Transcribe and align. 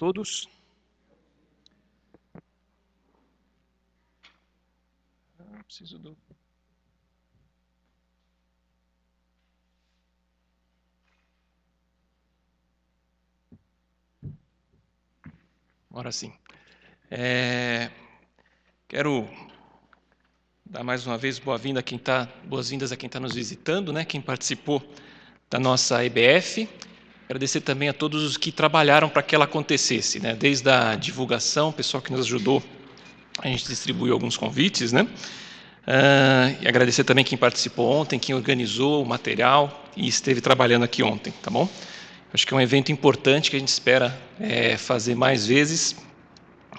todos. 0.00 0.48
Ah, 5.38 5.62
preciso 5.64 5.98
do. 5.98 6.16
Agora 15.90 16.10
sim. 16.10 16.32
É... 17.10 17.90
Quero 18.88 19.28
dar 20.64 20.82
mais 20.82 21.06
uma 21.06 21.18
vez 21.18 21.38
boa-vinda 21.38 21.80
a 21.80 21.82
quem 21.82 21.98
tá, 21.98 22.26
boas-vindas 22.44 22.90
a 22.90 22.96
quem 22.96 23.06
está 23.06 23.20
nos 23.20 23.34
visitando, 23.34 23.92
né? 23.92 24.06
Quem 24.06 24.22
participou 24.22 24.82
da 25.50 25.58
nossa 25.58 26.02
EBF. 26.02 26.66
Agradecer 27.30 27.60
também 27.60 27.88
a 27.88 27.92
todos 27.92 28.24
os 28.24 28.36
que 28.36 28.50
trabalharam 28.50 29.08
para 29.08 29.22
que 29.22 29.36
ela 29.36 29.44
acontecesse, 29.44 30.18
né? 30.18 30.34
desde 30.34 30.68
a 30.68 30.96
divulgação, 30.96 31.68
o 31.68 31.72
pessoal 31.72 32.02
que 32.02 32.10
nos 32.10 32.22
ajudou, 32.26 32.60
a 33.38 33.46
gente 33.46 33.68
distribuiu 33.68 34.12
alguns 34.12 34.36
convites, 34.36 34.90
né? 34.90 35.02
Uh, 35.02 36.58
e 36.60 36.66
agradecer 36.66 37.04
também 37.04 37.24
quem 37.24 37.38
participou 37.38 37.88
ontem, 37.88 38.18
quem 38.18 38.34
organizou 38.34 39.00
o 39.00 39.06
material 39.06 39.88
e 39.96 40.08
esteve 40.08 40.40
trabalhando 40.40 40.82
aqui 40.82 41.04
ontem, 41.04 41.32
tá 41.40 41.52
bom? 41.52 41.68
Acho 42.34 42.44
que 42.44 42.52
é 42.52 42.56
um 42.56 42.60
evento 42.60 42.90
importante 42.90 43.48
que 43.48 43.54
a 43.54 43.60
gente 43.60 43.68
espera 43.68 44.20
é, 44.40 44.76
fazer 44.76 45.14
mais 45.14 45.46
vezes, 45.46 45.94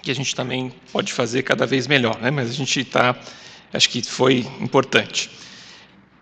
que 0.03 0.11
a 0.11 0.15
gente 0.15 0.35
também 0.35 0.73
pode 0.91 1.13
fazer 1.13 1.43
cada 1.43 1.65
vez 1.65 1.87
melhor, 1.87 2.19
né? 2.19 2.29
Mas 2.29 2.49
a 2.49 2.53
gente 2.53 2.81
está, 2.81 3.17
acho 3.73 3.89
que 3.89 4.01
foi 4.01 4.45
importante. 4.59 5.29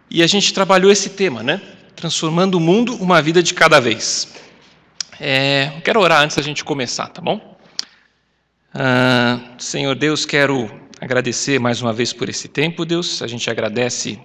E 0.07 0.21
a 0.21 0.27
gente 0.27 0.53
trabalhou 0.53 0.91
esse 0.91 1.09
tema, 1.09 1.41
né? 1.41 1.59
Transformando 1.99 2.55
o 2.55 2.61
mundo 2.61 2.95
uma 2.95 3.21
vida 3.21 3.43
de 3.43 3.53
cada 3.53 3.77
vez. 3.81 4.33
É, 5.19 5.81
quero 5.83 5.99
orar 5.99 6.21
antes 6.21 6.37
da 6.37 6.41
gente 6.41 6.63
começar, 6.63 7.07
tá 7.07 7.21
bom? 7.21 7.57
Ah, 8.73 9.37
Senhor 9.57 9.95
Deus, 9.95 10.25
quero 10.25 10.71
agradecer 11.01 11.59
mais 11.59 11.81
uma 11.81 11.91
vez 11.91 12.13
por 12.13 12.29
esse 12.29 12.47
tempo, 12.47 12.85
Deus. 12.85 13.21
A 13.21 13.27
gente 13.27 13.49
agradece 13.49 14.17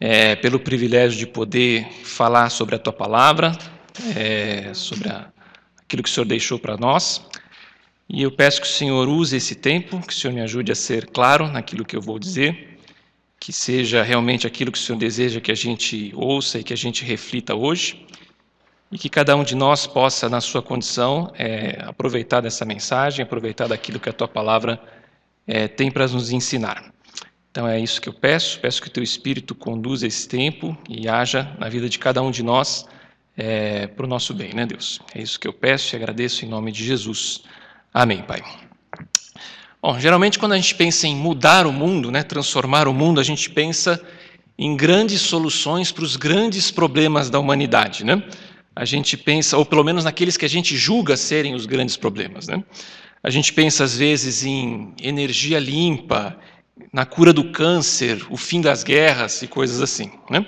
é, 0.00 0.34
pelo 0.34 0.58
privilégio 0.58 1.16
de 1.16 1.28
poder 1.28 1.86
falar 2.02 2.50
sobre 2.50 2.74
a 2.74 2.78
Tua 2.78 2.92
palavra, 2.92 3.52
é, 4.16 4.74
sobre 4.74 5.08
a, 5.10 5.28
aquilo 5.78 6.02
que 6.02 6.10
o 6.10 6.12
Senhor 6.12 6.26
deixou 6.26 6.58
para 6.58 6.76
nós. 6.76 7.24
E 8.08 8.20
eu 8.22 8.32
peço 8.32 8.60
que 8.60 8.66
o 8.66 8.70
Senhor 8.70 9.08
use 9.08 9.36
esse 9.36 9.54
tempo, 9.54 10.04
que 10.04 10.12
o 10.12 10.16
Senhor 10.16 10.34
me 10.34 10.40
ajude 10.40 10.72
a 10.72 10.74
ser 10.74 11.06
claro 11.06 11.46
naquilo 11.46 11.84
que 11.84 11.94
eu 11.94 12.00
vou 12.00 12.18
dizer 12.18 12.69
que 13.40 13.54
seja 13.54 14.02
realmente 14.02 14.46
aquilo 14.46 14.70
que 14.70 14.78
o 14.78 14.80
Senhor 14.80 14.98
deseja 14.98 15.40
que 15.40 15.50
a 15.50 15.54
gente 15.56 16.12
ouça 16.14 16.58
e 16.58 16.62
que 16.62 16.74
a 16.74 16.76
gente 16.76 17.04
reflita 17.06 17.54
hoje, 17.54 18.06
e 18.92 18.98
que 18.98 19.08
cada 19.08 19.34
um 19.34 19.42
de 19.42 19.54
nós 19.54 19.86
possa, 19.86 20.28
na 20.28 20.42
sua 20.42 20.62
condição, 20.62 21.32
é, 21.38 21.82
aproveitar 21.86 22.42
dessa 22.42 22.66
mensagem, 22.66 23.22
aproveitar 23.22 23.66
daquilo 23.66 23.98
que 23.98 24.10
a 24.10 24.12
tua 24.12 24.28
palavra 24.28 24.78
é, 25.46 25.66
tem 25.66 25.90
para 25.90 26.06
nos 26.06 26.30
ensinar. 26.30 26.92
Então 27.50 27.66
é 27.66 27.80
isso 27.80 28.00
que 28.00 28.08
eu 28.08 28.12
peço, 28.12 28.60
peço 28.60 28.82
que 28.82 28.88
o 28.88 28.90
teu 28.90 29.02
Espírito 29.02 29.54
conduza 29.54 30.06
esse 30.06 30.28
tempo 30.28 30.76
e 30.88 31.08
haja 31.08 31.56
na 31.58 31.68
vida 31.68 31.88
de 31.88 31.98
cada 31.98 32.20
um 32.20 32.30
de 32.30 32.42
nós 32.42 32.86
é, 33.36 33.86
para 33.86 34.04
o 34.04 34.08
nosso 34.08 34.34
bem, 34.34 34.52
né, 34.52 34.66
Deus? 34.66 35.00
É 35.14 35.22
isso 35.22 35.40
que 35.40 35.48
eu 35.48 35.52
peço 35.52 35.94
e 35.94 35.96
agradeço 35.96 36.44
em 36.44 36.48
nome 36.48 36.70
de 36.70 36.84
Jesus. 36.84 37.42
Amém, 37.92 38.22
Pai. 38.22 38.42
Bom, 39.82 39.98
geralmente 39.98 40.38
quando 40.38 40.52
a 40.52 40.56
gente 40.56 40.74
pensa 40.74 41.06
em 41.06 41.16
mudar 41.16 41.66
o 41.66 41.72
mundo, 41.72 42.10
né, 42.10 42.22
transformar 42.22 42.86
o 42.86 42.92
mundo, 42.92 43.18
a 43.18 43.24
gente 43.24 43.48
pensa 43.48 43.98
em 44.58 44.76
grandes 44.76 45.22
soluções 45.22 45.90
para 45.90 46.04
os 46.04 46.16
grandes 46.16 46.70
problemas 46.70 47.30
da 47.30 47.38
humanidade, 47.38 48.04
né? 48.04 48.22
A 48.76 48.84
gente 48.84 49.16
pensa, 49.16 49.56
ou 49.56 49.64
pelo 49.64 49.82
menos 49.82 50.04
naqueles 50.04 50.36
que 50.36 50.44
a 50.44 50.48
gente 50.48 50.76
julga 50.76 51.16
serem 51.16 51.54
os 51.54 51.64
grandes 51.64 51.96
problemas, 51.96 52.46
né? 52.46 52.62
A 53.22 53.30
gente 53.30 53.54
pensa 53.54 53.84
às 53.84 53.96
vezes 53.96 54.44
em 54.44 54.92
energia 55.00 55.58
limpa, 55.58 56.36
na 56.92 57.06
cura 57.06 57.32
do 57.32 57.44
câncer, 57.44 58.26
o 58.28 58.36
fim 58.36 58.60
das 58.60 58.84
guerras 58.84 59.40
e 59.40 59.46
coisas 59.46 59.80
assim, 59.80 60.10
né? 60.28 60.44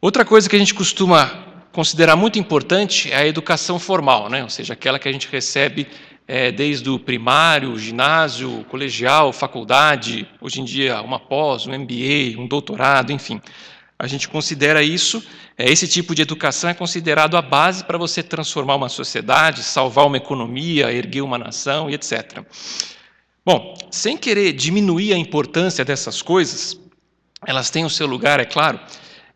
Outra 0.00 0.24
coisa 0.24 0.48
que 0.48 0.54
a 0.54 0.58
gente 0.58 0.74
costuma 0.74 1.46
considerar 1.72 2.14
muito 2.14 2.38
importante 2.38 3.10
é 3.10 3.16
a 3.16 3.26
educação 3.26 3.78
formal, 3.78 4.28
né? 4.28 4.44
Ou 4.44 4.48
seja, 4.48 4.74
aquela 4.74 5.00
que 5.00 5.08
a 5.08 5.12
gente 5.12 5.28
recebe 5.30 5.88
é, 6.34 6.50
desde 6.50 6.88
o 6.88 6.98
primário, 6.98 7.78
ginásio, 7.78 8.64
colegial, 8.70 9.34
faculdade, 9.34 10.26
hoje 10.40 10.62
em 10.62 10.64
dia 10.64 11.02
uma 11.02 11.20
pós, 11.20 11.66
um 11.66 11.78
MBA, 11.78 12.40
um 12.40 12.46
doutorado, 12.46 13.12
enfim. 13.12 13.38
A 13.98 14.06
gente 14.06 14.26
considera 14.30 14.82
isso, 14.82 15.22
é, 15.58 15.70
esse 15.70 15.86
tipo 15.86 16.14
de 16.14 16.22
educação 16.22 16.70
é 16.70 16.74
considerado 16.74 17.36
a 17.36 17.42
base 17.42 17.84
para 17.84 17.98
você 17.98 18.22
transformar 18.22 18.76
uma 18.76 18.88
sociedade, 18.88 19.62
salvar 19.62 20.06
uma 20.06 20.16
economia, 20.16 20.90
erguer 20.90 21.20
uma 21.20 21.36
nação 21.36 21.90
e 21.90 21.94
etc. 21.94 22.42
Bom, 23.44 23.76
sem 23.90 24.16
querer 24.16 24.54
diminuir 24.54 25.12
a 25.12 25.18
importância 25.18 25.84
dessas 25.84 26.22
coisas, 26.22 26.80
elas 27.46 27.68
têm 27.68 27.84
o 27.84 27.90
seu 27.90 28.06
lugar, 28.06 28.40
é 28.40 28.46
claro, 28.46 28.80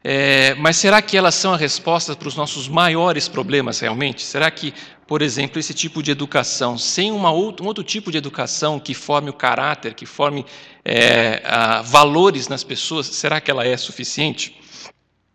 é, 0.08 0.54
mas 0.54 0.76
será 0.76 1.02
que 1.02 1.16
elas 1.16 1.34
são 1.34 1.52
a 1.52 1.56
resposta 1.56 2.14
para 2.14 2.28
os 2.28 2.36
nossos 2.36 2.68
maiores 2.68 3.26
problemas 3.26 3.80
realmente? 3.80 4.22
Será 4.22 4.48
que, 4.52 4.72
por 5.04 5.20
exemplo, 5.20 5.58
esse 5.58 5.74
tipo 5.74 6.00
de 6.00 6.12
educação, 6.12 6.78
sem 6.78 7.10
uma 7.10 7.32
um 7.32 7.66
outro 7.66 7.82
tipo 7.82 8.12
de 8.12 8.16
educação 8.16 8.78
que 8.78 8.94
forme 8.94 9.30
o 9.30 9.32
caráter, 9.32 9.94
que 9.94 10.06
forme 10.06 10.46
é, 10.84 11.42
a, 11.44 11.82
valores 11.82 12.46
nas 12.46 12.62
pessoas, 12.62 13.08
será 13.08 13.40
que 13.40 13.50
ela 13.50 13.66
é 13.66 13.76
suficiente? 13.76 14.56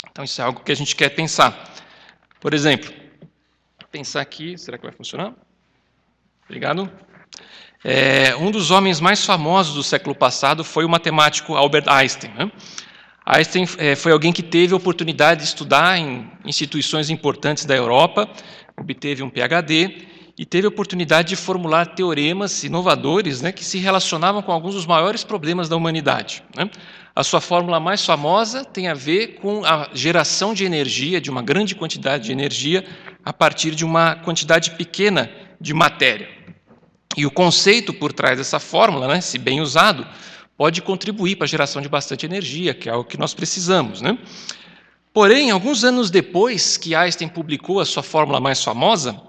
Então, 0.09 0.23
isso 0.23 0.41
é 0.41 0.45
algo 0.45 0.63
que 0.63 0.71
a 0.71 0.75
gente 0.75 0.95
quer 0.95 1.09
pensar. 1.09 1.75
Por 2.39 2.53
exemplo, 2.53 2.93
pensar 3.91 4.21
aqui, 4.21 4.57
será 4.57 4.77
que 4.77 4.85
vai 4.85 4.93
funcionar? 4.93 5.33
Obrigado. 6.45 6.89
É, 7.83 8.37
um 8.37 8.49
dos 8.49 8.71
homens 8.71 9.01
mais 9.01 9.25
famosos 9.25 9.75
do 9.75 9.83
século 9.83 10.15
passado 10.15 10.63
foi 10.63 10.85
o 10.85 10.89
matemático 10.89 11.55
Albert 11.55 11.89
Einstein. 11.89 12.31
Né? 12.35 12.49
Einstein 13.25 13.67
é, 13.77 13.95
foi 13.95 14.11
alguém 14.11 14.33
que 14.33 14.41
teve 14.41 14.73
a 14.73 14.77
oportunidade 14.77 15.41
de 15.41 15.47
estudar 15.47 15.97
em 15.97 16.29
instituições 16.43 17.09
importantes 17.09 17.65
da 17.65 17.75
Europa, 17.75 18.27
obteve 18.77 19.21
um 19.21 19.29
PhD 19.29 20.07
e 20.37 20.45
teve 20.45 20.65
a 20.65 20.69
oportunidade 20.69 21.29
de 21.29 21.35
formular 21.35 21.85
teoremas 21.85 22.63
inovadores 22.63 23.41
né, 23.41 23.51
que 23.51 23.63
se 23.63 23.77
relacionavam 23.77 24.41
com 24.41 24.51
alguns 24.51 24.73
dos 24.73 24.87
maiores 24.87 25.23
problemas 25.23 25.69
da 25.69 25.75
humanidade. 25.75 26.43
Né? 26.55 26.69
A 27.15 27.23
sua 27.23 27.39
fórmula 27.39 27.79
mais 27.79 28.03
famosa 28.03 28.65
tem 28.65 28.87
a 28.87 28.93
ver 28.95 29.35
com 29.35 29.63
a 29.65 29.89
geração 29.93 30.53
de 30.53 30.65
energia, 30.65 31.21
de 31.21 31.29
uma 31.29 31.43
grande 31.43 31.75
quantidade 31.75 32.23
de 32.23 32.31
energia, 32.31 32.83
a 33.23 33.31
partir 33.31 33.75
de 33.75 33.85
uma 33.85 34.15
quantidade 34.15 34.71
pequena 34.71 35.29
de 35.59 35.73
matéria. 35.75 36.27
E 37.15 37.25
o 37.25 37.29
conceito 37.29 37.93
por 37.93 38.11
trás 38.11 38.37
dessa 38.37 38.59
fórmula, 38.59 39.07
né, 39.07 39.21
se 39.21 39.37
bem 39.37 39.61
usado, 39.61 40.07
pode 40.61 40.79
contribuir 40.79 41.37
para 41.37 41.45
a 41.45 41.47
geração 41.47 41.81
de 41.81 41.89
bastante 41.89 42.23
energia, 42.23 42.71
que 42.71 42.87
é 42.87 42.93
o 42.93 43.03
que 43.03 43.17
nós 43.17 43.33
precisamos. 43.33 43.99
Né? 43.99 44.15
Porém, 45.11 45.49
alguns 45.49 45.83
anos 45.83 46.11
depois 46.11 46.77
que 46.77 46.93
Einstein 46.93 47.29
publicou 47.29 47.79
a 47.79 47.85
sua 47.85 48.03
fórmula 48.03 48.39
mais 48.39 48.63
famosa, 48.63 49.19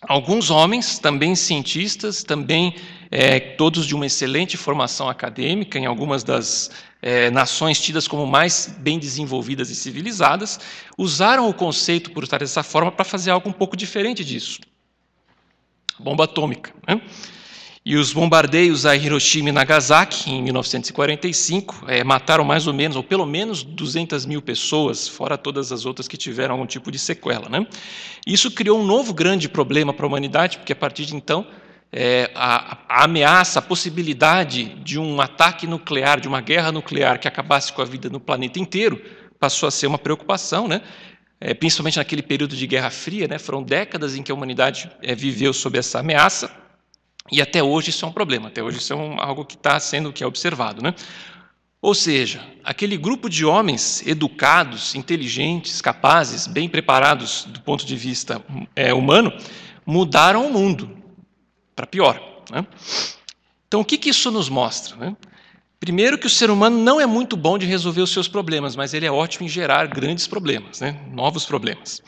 alguns 0.00 0.48
homens, 0.48 0.98
também 0.98 1.34
cientistas, 1.34 2.24
também 2.24 2.76
é, 3.10 3.38
todos 3.38 3.84
de 3.84 3.94
uma 3.94 4.06
excelente 4.06 4.56
formação 4.56 5.06
acadêmica, 5.06 5.78
em 5.78 5.84
algumas 5.84 6.24
das 6.24 6.70
é, 7.02 7.30
nações 7.30 7.78
tidas 7.78 8.08
como 8.08 8.26
mais 8.26 8.74
bem 8.78 8.98
desenvolvidas 8.98 9.68
e 9.68 9.74
civilizadas, 9.74 10.58
usaram 10.96 11.46
o 11.46 11.52
conceito 11.52 12.10
por 12.10 12.26
trás 12.26 12.40
dessa 12.40 12.62
forma 12.62 12.90
para 12.90 13.04
fazer 13.04 13.30
algo 13.32 13.50
um 13.50 13.52
pouco 13.52 13.76
diferente 13.76 14.24
disso. 14.24 14.60
Bomba 15.98 16.24
atômica. 16.24 16.72
Né? 16.88 17.02
E 17.82 17.96
os 17.96 18.12
bombardeios 18.12 18.84
a 18.84 18.94
Hiroshima 18.94 19.48
e 19.48 19.52
Nagasaki, 19.52 20.30
em 20.30 20.42
1945, 20.42 21.86
é, 21.88 22.04
mataram 22.04 22.44
mais 22.44 22.66
ou 22.66 22.74
menos, 22.74 22.94
ou 22.94 23.02
pelo 23.02 23.24
menos 23.24 23.62
200 23.62 24.26
mil 24.26 24.42
pessoas, 24.42 25.08
fora 25.08 25.38
todas 25.38 25.72
as 25.72 25.86
outras 25.86 26.06
que 26.06 26.18
tiveram 26.18 26.56
algum 26.56 26.66
tipo 26.66 26.92
de 26.92 26.98
sequela. 26.98 27.48
Né? 27.48 27.66
Isso 28.26 28.50
criou 28.50 28.78
um 28.78 28.84
novo 28.84 29.14
grande 29.14 29.48
problema 29.48 29.94
para 29.94 30.04
a 30.04 30.08
humanidade, 30.08 30.58
porque 30.58 30.74
a 30.74 30.76
partir 30.76 31.06
de 31.06 31.16
então, 31.16 31.46
é, 31.90 32.30
a, 32.34 32.76
a, 32.86 33.04
ameaça, 33.04 33.60
a 33.60 33.62
possibilidade 33.62 34.64
de 34.84 34.98
um 34.98 35.18
ataque 35.18 35.66
nuclear, 35.66 36.20
de 36.20 36.28
uma 36.28 36.42
guerra 36.42 36.70
nuclear 36.70 37.18
que 37.18 37.26
acabasse 37.26 37.72
com 37.72 37.80
a 37.80 37.86
vida 37.86 38.10
no 38.10 38.20
planeta 38.20 38.58
inteiro, 38.58 39.00
passou 39.38 39.66
a 39.66 39.70
ser 39.70 39.86
uma 39.86 39.98
preocupação, 39.98 40.68
né? 40.68 40.82
É, 41.40 41.54
principalmente 41.54 41.96
naquele 41.96 42.20
período 42.20 42.54
de 42.54 42.66
Guerra 42.66 42.90
Fria, 42.90 43.26
né? 43.26 43.38
foram 43.38 43.62
décadas 43.62 44.14
em 44.14 44.22
que 44.22 44.30
a 44.30 44.34
humanidade 44.34 44.90
é, 45.02 45.14
viveu 45.14 45.54
sob 45.54 45.78
essa 45.78 46.00
ameaça. 46.00 46.50
E 47.30 47.40
até 47.40 47.62
hoje 47.62 47.90
isso 47.90 48.04
é 48.04 48.08
um 48.08 48.12
problema, 48.12 48.48
até 48.48 48.62
hoje 48.62 48.78
isso 48.78 48.92
é 48.92 48.96
um, 48.96 49.20
algo 49.20 49.44
que 49.44 49.54
está 49.54 49.78
sendo 49.78 50.12
que 50.12 50.24
é 50.24 50.26
observado. 50.26 50.82
Né? 50.82 50.94
Ou 51.82 51.94
seja, 51.94 52.44
aquele 52.62 52.96
grupo 52.96 53.30
de 53.30 53.44
homens 53.44 54.06
educados, 54.06 54.94
inteligentes, 54.94 55.80
capazes, 55.80 56.46
bem 56.46 56.68
preparados 56.68 57.44
do 57.44 57.60
ponto 57.60 57.86
de 57.86 57.96
vista 57.96 58.44
é, 58.76 58.92
humano, 58.92 59.32
mudaram 59.86 60.46
o 60.46 60.52
mundo 60.52 60.90
para 61.74 61.86
pior. 61.86 62.20
Né? 62.50 62.66
Então, 63.66 63.80
o 63.80 63.84
que, 63.84 63.96
que 63.96 64.10
isso 64.10 64.30
nos 64.30 64.48
mostra? 64.48 64.96
Né? 64.96 65.16
Primeiro, 65.78 66.18
que 66.18 66.26
o 66.26 66.30
ser 66.30 66.50
humano 66.50 66.78
não 66.78 67.00
é 67.00 67.06
muito 67.06 67.34
bom 67.34 67.56
de 67.56 67.64
resolver 67.64 68.02
os 68.02 68.12
seus 68.12 68.28
problemas, 68.28 68.76
mas 68.76 68.92
ele 68.92 69.06
é 69.06 69.10
ótimo 69.10 69.46
em 69.46 69.48
gerar 69.48 69.86
grandes 69.86 70.26
problemas, 70.26 70.80
né? 70.80 71.00
novos 71.10 71.46
problemas. 71.46 72.02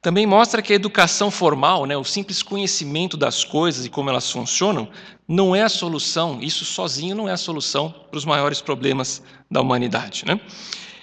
Também 0.00 0.26
mostra 0.26 0.62
que 0.62 0.72
a 0.72 0.76
educação 0.76 1.30
formal, 1.30 1.84
né, 1.84 1.96
o 1.96 2.04
simples 2.04 2.42
conhecimento 2.42 3.16
das 3.16 3.44
coisas 3.44 3.84
e 3.84 3.90
como 3.90 4.08
elas 4.08 4.30
funcionam, 4.30 4.88
não 5.26 5.54
é 5.56 5.62
a 5.62 5.68
solução, 5.68 6.38
isso 6.40 6.64
sozinho 6.64 7.16
não 7.16 7.28
é 7.28 7.32
a 7.32 7.36
solução 7.36 7.92
para 8.10 8.18
os 8.18 8.24
maiores 8.24 8.60
problemas 8.60 9.22
da 9.50 9.60
humanidade. 9.60 10.24
Né? 10.24 10.40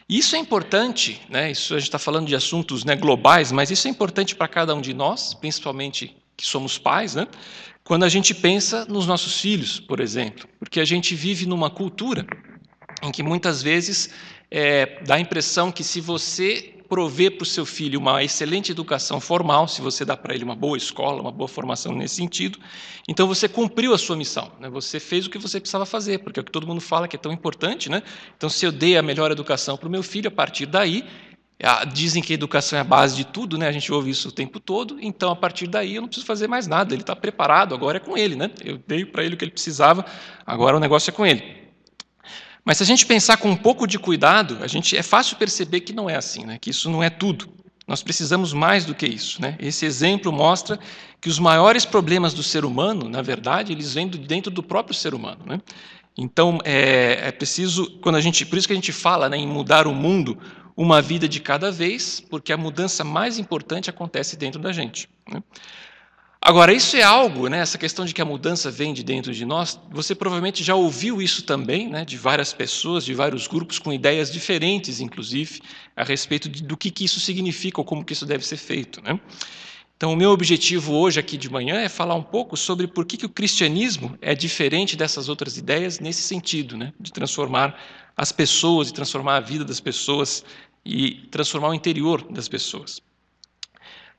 Isso 0.07 0.35
é 0.35 0.39
importante, 0.39 1.21
né, 1.29 1.51
isso 1.51 1.73
a 1.73 1.79
gente 1.79 1.87
está 1.87 1.99
falando 1.99 2.27
de 2.27 2.35
assuntos 2.35 2.85
né, 2.85 2.95
globais, 2.95 3.51
mas 3.51 3.71
isso 3.71 3.87
é 3.87 3.91
importante 3.91 4.35
para 4.35 4.47
cada 4.47 4.73
um 4.73 4.81
de 4.81 4.93
nós, 4.93 5.33
principalmente 5.33 6.15
que 6.37 6.45
somos 6.45 6.77
pais, 6.77 7.15
né, 7.15 7.27
quando 7.83 8.03
a 8.03 8.09
gente 8.09 8.33
pensa 8.33 8.85
nos 8.85 9.05
nossos 9.05 9.41
filhos, 9.41 9.79
por 9.79 9.99
exemplo, 9.99 10.47
porque 10.57 10.79
a 10.79 10.85
gente 10.85 11.13
vive 11.15 11.45
numa 11.45 11.69
cultura 11.69 12.25
em 13.01 13.11
que 13.11 13.21
muitas 13.21 13.61
vezes 13.61 14.09
é, 14.49 15.01
dá 15.03 15.15
a 15.15 15.19
impressão 15.19 15.71
que 15.71 15.83
se 15.83 15.99
você 15.99 16.75
prover 16.87 17.35
para 17.35 17.43
o 17.43 17.45
seu 17.45 17.65
filho 17.65 17.99
uma 17.99 18.23
excelente 18.23 18.71
educação 18.71 19.19
formal, 19.19 19.67
se 19.67 19.81
você 19.81 20.03
dá 20.05 20.15
para 20.15 20.33
ele 20.35 20.43
uma 20.43 20.55
boa 20.55 20.77
escola, 20.77 21.21
uma 21.21 21.31
boa 21.31 21.47
formação 21.47 21.93
nesse 21.93 22.15
sentido, 22.15 22.59
então 23.07 23.27
você 23.27 23.47
cumpriu 23.49 23.93
a 23.93 23.97
sua 23.97 24.15
missão, 24.15 24.51
né? 24.59 24.69
você 24.69 24.99
fez 24.99 25.25
o 25.25 25.29
que 25.29 25.37
você 25.37 25.59
precisava 25.59 25.85
fazer, 25.85 26.19
porque 26.19 26.39
é 26.39 26.41
o 26.41 26.43
que 26.43 26.51
todo 26.51 26.67
mundo 26.67 26.81
fala 26.81 27.07
que 27.07 27.15
é 27.15 27.19
tão 27.19 27.31
importante. 27.31 27.89
Né? 27.89 28.03
Então, 28.37 28.49
se 28.49 28.65
eu 28.65 28.71
dei 28.71 28.97
a 28.97 29.01
melhor 29.01 29.31
educação 29.31 29.77
para 29.77 29.87
o 29.87 29.91
meu 29.91 30.03
filho, 30.03 30.27
a 30.27 30.31
partir 30.31 30.65
daí, 30.65 31.03
dizem 31.93 32.21
que 32.21 32.33
a 32.33 32.35
educação 32.35 32.77
é 32.77 32.81
a 32.81 32.85
base 32.85 33.15
de 33.15 33.25
tudo, 33.25 33.57
né? 33.57 33.67
a 33.67 33.71
gente 33.71 33.91
ouve 33.91 34.09
isso 34.09 34.29
o 34.29 34.31
tempo 34.31 34.59
todo, 34.59 34.97
então, 35.01 35.31
a 35.31 35.35
partir 35.35 35.67
daí, 35.67 35.95
eu 35.95 36.01
não 36.01 36.07
preciso 36.07 36.25
fazer 36.25 36.47
mais 36.47 36.67
nada, 36.67 36.93
ele 36.93 37.01
está 37.01 37.15
preparado, 37.15 37.73
agora 37.73 37.97
é 37.97 37.99
com 37.99 38.17
ele. 38.17 38.35
Né? 38.35 38.49
Eu 38.63 38.77
dei 38.85 39.05
para 39.05 39.23
ele 39.23 39.35
o 39.35 39.37
que 39.37 39.45
ele 39.45 39.51
precisava, 39.51 40.05
agora 40.45 40.77
o 40.77 40.79
negócio 40.79 41.09
é 41.09 41.13
com 41.13 41.25
ele. 41.25 41.62
Mas 42.65 42.77
se 42.77 42.83
a 42.83 42.85
gente 42.85 43.05
pensar 43.05 43.37
com 43.37 43.49
um 43.49 43.55
pouco 43.55 43.85
de 43.85 43.99
cuidado, 43.99 44.59
a 44.61 44.67
gente 44.67 44.95
é 44.95 45.03
fácil 45.03 45.35
perceber 45.37 45.81
que 45.81 45.93
não 45.93 46.09
é 46.09 46.15
assim, 46.15 46.45
né? 46.45 46.57
que 46.59 46.69
isso 46.69 46.89
não 46.89 47.03
é 47.03 47.09
tudo. 47.09 47.49
Nós 47.85 48.01
precisamos 48.01 48.53
mais 48.53 48.85
do 48.85 48.95
que 48.95 49.05
isso. 49.05 49.41
Né? 49.41 49.57
Esse 49.59 49.85
exemplo 49.85 50.31
mostra 50.31 50.79
que 51.19 51.27
os 51.27 51.39
maiores 51.39 51.85
problemas 51.85 52.33
do 52.33 52.41
ser 52.41 52.63
humano, 52.63 53.09
na 53.09 53.21
verdade, 53.21 53.73
eles 53.73 53.93
vêm 53.93 54.07
dentro 54.07 54.49
do 54.49 54.63
próprio 54.63 54.95
ser 54.95 55.13
humano. 55.13 55.41
Né? 55.45 55.59
Então, 56.17 56.59
é, 56.63 57.27
é, 57.27 57.31
preciso, 57.31 57.89
quando 58.01 58.15
a 58.15 58.21
gente, 58.21 58.45
por 58.45 58.57
isso 58.57 58.67
que 58.67 58.73
a 58.73 58.75
gente 58.75 58.93
fala 58.93 59.27
né, 59.27 59.37
em 59.37 59.47
mudar 59.47 59.85
o 59.85 59.93
mundo, 59.93 60.37
uma 60.75 61.01
vida 61.01 61.27
de 61.27 61.39
cada 61.39 61.71
vez, 61.71 62.21
porque 62.21 62.53
a 62.53 62.57
mudança 62.57 63.03
mais 63.03 63.37
importante 63.37 63.89
acontece 63.89 64.37
dentro 64.37 64.61
da 64.61 64.71
gente. 64.71 65.09
Né? 65.29 65.43
Agora, 66.45 66.73
isso 66.73 66.97
é 66.97 67.01
algo, 67.01 67.47
né, 67.47 67.59
essa 67.59 67.77
questão 67.77 68.03
de 68.03 68.13
que 68.13 68.21
a 68.21 68.25
mudança 68.25 68.69
vem 68.69 68.93
de 68.93 69.01
dentro 69.01 69.33
de 69.33 69.45
nós, 69.45 69.79
você 69.89 70.13
provavelmente 70.13 70.61
já 70.61 70.75
ouviu 70.75 71.21
isso 71.21 71.43
também, 71.43 71.87
né, 71.87 72.03
de 72.03 72.17
várias 72.17 72.51
pessoas, 72.51 73.05
de 73.05 73.13
vários 73.13 73.47
grupos, 73.47 73.79
com 73.79 73.93
ideias 73.93 74.29
diferentes, 74.29 74.99
inclusive, 74.99 75.61
a 75.95 76.03
respeito 76.03 76.49
de, 76.49 76.61
do 76.61 76.75
que, 76.75 76.91
que 76.91 77.05
isso 77.05 77.21
significa 77.21 77.79
ou 77.79 77.85
como 77.85 78.03
que 78.03 78.11
isso 78.11 78.25
deve 78.25 78.45
ser 78.45 78.57
feito. 78.57 79.01
Né? 79.01 79.17
Então, 79.95 80.11
o 80.11 80.17
meu 80.17 80.31
objetivo 80.31 80.93
hoje 80.95 81.17
aqui 81.17 81.37
de 81.37 81.49
manhã 81.49 81.75
é 81.75 81.87
falar 81.87 82.15
um 82.15 82.21
pouco 82.21 82.57
sobre 82.57 82.87
por 82.87 83.05
que, 83.05 83.15
que 83.15 83.25
o 83.25 83.29
cristianismo 83.29 84.17
é 84.21 84.35
diferente 84.35 84.97
dessas 84.97 85.29
outras 85.29 85.57
ideias 85.57 86.01
nesse 86.01 86.23
sentido, 86.23 86.75
né, 86.75 86.91
de 86.99 87.13
transformar 87.13 87.79
as 88.17 88.33
pessoas, 88.33 88.87
de 88.87 88.93
transformar 88.95 89.37
a 89.37 89.39
vida 89.39 89.63
das 89.63 89.79
pessoas 89.79 90.43
e 90.85 91.25
transformar 91.31 91.69
o 91.69 91.73
interior 91.73 92.21
das 92.29 92.49
pessoas. 92.49 93.01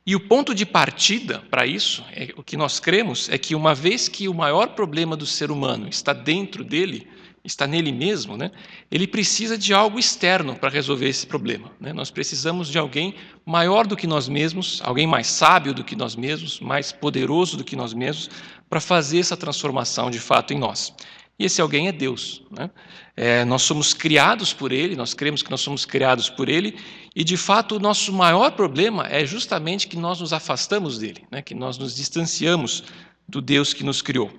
E 0.07 0.15
o 0.15 0.21
ponto 0.21 0.55
de 0.55 0.67
partida 0.67 1.43
para 1.51 1.67
isso, 1.67 2.05
é, 2.13 2.29
o 2.37 2.43
que 2.43 2.59
nós 2.59 2.79
cremos, 2.79 3.29
é 3.31 3.39
que 3.39 3.55
uma 3.55 3.75
vez 3.75 4.07
que 4.07 4.29
o 4.29 4.35
maior 4.35 4.69
problema 4.69 5.17
do 5.17 5.25
ser 5.25 5.51
humano 5.51 5.89
está 5.89 6.13
dentro 6.13 6.63
dele, 6.63 7.09
está 7.43 7.67
nele 7.67 7.91
mesmo, 7.91 8.37
né, 8.37 8.51
ele 8.91 9.07
precisa 9.07 9.57
de 9.57 9.73
algo 9.73 9.99
externo 9.99 10.57
para 10.57 10.69
resolver 10.69 11.09
esse 11.09 11.27
problema. 11.27 11.71
Né? 11.81 11.93
Nós 11.95 12.11
precisamos 12.11 12.69
de 12.69 12.79
alguém 12.79 13.15
maior 13.47 13.87
do 13.87 13.97
que 13.97 14.07
nós 14.07 14.29
mesmos, 14.29 14.83
alguém 14.85 15.07
mais 15.07 15.27
sábio 15.27 15.73
do 15.73 15.83
que 15.83 15.97
nós 15.97 16.15
mesmos, 16.15 16.61
mais 16.61 16.93
poderoso 16.93 17.57
do 17.57 17.65
que 17.65 17.75
nós 17.75 17.95
mesmos, 17.95 18.29
para 18.69 18.81
fazer 18.81 19.21
essa 19.21 19.39
transformação 19.39 20.11
de 20.11 20.19
fato 20.19 20.53
em 20.53 20.59
nós. 20.59 20.93
E 21.39 21.45
esse 21.45 21.61
alguém 21.61 21.89
é 21.89 21.93
Deus. 21.93 22.43
Né? 22.51 22.71
É, 23.17 23.45
nós 23.45 23.63
somos 23.63 23.93
criados 23.93 24.53
por 24.53 24.73
Ele, 24.73 24.95
nós 24.95 25.15
cremos 25.15 25.43
que 25.43 25.51
nós 25.51 25.61
somos 25.61 25.85
criados 25.85 26.31
por 26.31 26.49
Ele, 26.49 26.77
e 27.15 27.25
de 27.25 27.37
fato 27.37 27.77
o 27.77 27.81
nosso 27.81 28.13
maior 28.13 28.53
problema 28.53 29.07
é 29.09 29.27
justamente 29.27 29.89
que 29.89 29.97
nós 29.97 30.21
nos 30.21 30.33
afastamos 30.33 30.99
dele, 30.99 31.25
né? 31.31 31.43
que 31.43 31.55
nós 31.55 31.79
nos 31.79 31.95
distanciamos 31.95 32.85
do 33.29 33.41
Deus 33.41 33.73
que 33.73 33.85
nos 33.85 34.01
criou. 34.01 34.31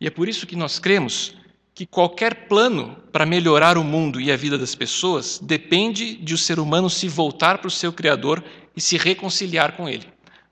E 0.00 0.06
é 0.06 0.10
por 0.10 0.28
isso 0.28 0.46
que 0.46 0.56
nós 0.56 0.78
cremos 0.78 1.34
que 1.74 1.86
qualquer 1.86 2.48
plano 2.48 2.96
para 3.10 3.24
melhorar 3.24 3.78
o 3.78 3.84
mundo 3.84 4.20
e 4.20 4.30
a 4.30 4.36
vida 4.36 4.58
das 4.58 4.74
pessoas 4.74 5.38
depende 5.42 6.16
de 6.16 6.34
o 6.34 6.38
ser 6.38 6.58
humano 6.58 6.90
se 6.90 7.08
voltar 7.08 7.58
para 7.58 7.68
o 7.68 7.70
seu 7.70 7.92
Criador 7.92 8.44
e 8.76 8.80
se 8.80 8.98
reconciliar 8.98 9.72
com 9.72 9.88
Ele. 9.88 10.06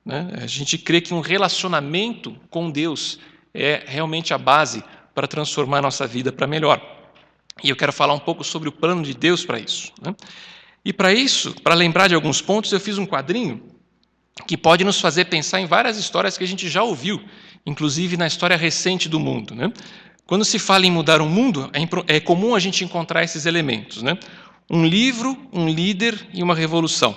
Né? 0.05 0.31
A 0.41 0.47
gente 0.47 0.79
crê 0.79 1.00
que 1.00 1.12
um 1.12 1.21
relacionamento 1.21 2.35
com 2.49 2.71
Deus 2.71 3.19
é 3.53 3.82
realmente 3.87 4.32
a 4.32 4.38
base 4.38 4.82
para 5.14 5.26
transformar 5.26 5.78
a 5.78 5.82
nossa 5.82 6.06
vida 6.06 6.32
para 6.32 6.46
melhor. 6.46 6.80
E 7.62 7.68
eu 7.68 7.76
quero 7.76 7.92
falar 7.92 8.14
um 8.14 8.18
pouco 8.18 8.42
sobre 8.42 8.68
o 8.68 8.72
plano 8.72 9.02
de 9.02 9.14
Deus 9.14 9.44
para 9.44 9.58
isso. 9.58 9.92
Né? 10.00 10.14
E 10.84 10.92
para 10.92 11.12
isso, 11.12 11.54
para 11.62 11.74
lembrar 11.74 12.08
de 12.08 12.14
alguns 12.14 12.40
pontos, 12.40 12.72
eu 12.72 12.80
fiz 12.80 12.96
um 12.96 13.06
quadrinho 13.06 13.62
que 14.46 14.56
pode 14.56 14.84
nos 14.84 15.00
fazer 15.00 15.26
pensar 15.26 15.60
em 15.60 15.66
várias 15.66 15.98
histórias 15.98 16.38
que 16.38 16.44
a 16.44 16.46
gente 16.46 16.68
já 16.68 16.82
ouviu, 16.82 17.22
inclusive 17.66 18.16
na 18.16 18.26
história 18.26 18.56
recente 18.56 19.08
do 19.08 19.20
mundo. 19.20 19.54
Né? 19.54 19.70
Quando 20.26 20.44
se 20.44 20.58
fala 20.58 20.86
em 20.86 20.90
mudar 20.90 21.20
o 21.20 21.26
mundo, 21.26 21.70
é, 21.72 22.16
é 22.16 22.20
comum 22.20 22.54
a 22.54 22.58
gente 22.58 22.84
encontrar 22.84 23.22
esses 23.22 23.44
elementos. 23.44 24.02
Né? 24.02 24.16
Um 24.70 24.86
livro, 24.86 25.36
um 25.52 25.68
líder 25.68 26.28
e 26.32 26.42
uma 26.42 26.54
revolução. 26.54 27.14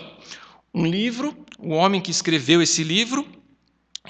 Um 0.74 0.86
livro, 0.86 1.38
o 1.60 1.70
homem 1.70 2.02
que 2.02 2.12
escreveu 2.12 2.62
esse 2.62 2.84
livro, 2.84 3.26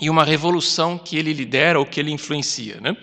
e 0.01 0.09
uma 0.09 0.24
revolução 0.24 0.97
que 0.97 1.18
ele 1.18 1.33
lidera 1.33 1.80
ou 1.80 1.85
que 1.85 2.00
ele 2.00 2.12
influencia. 2.12 2.80
Né? 2.81 2.97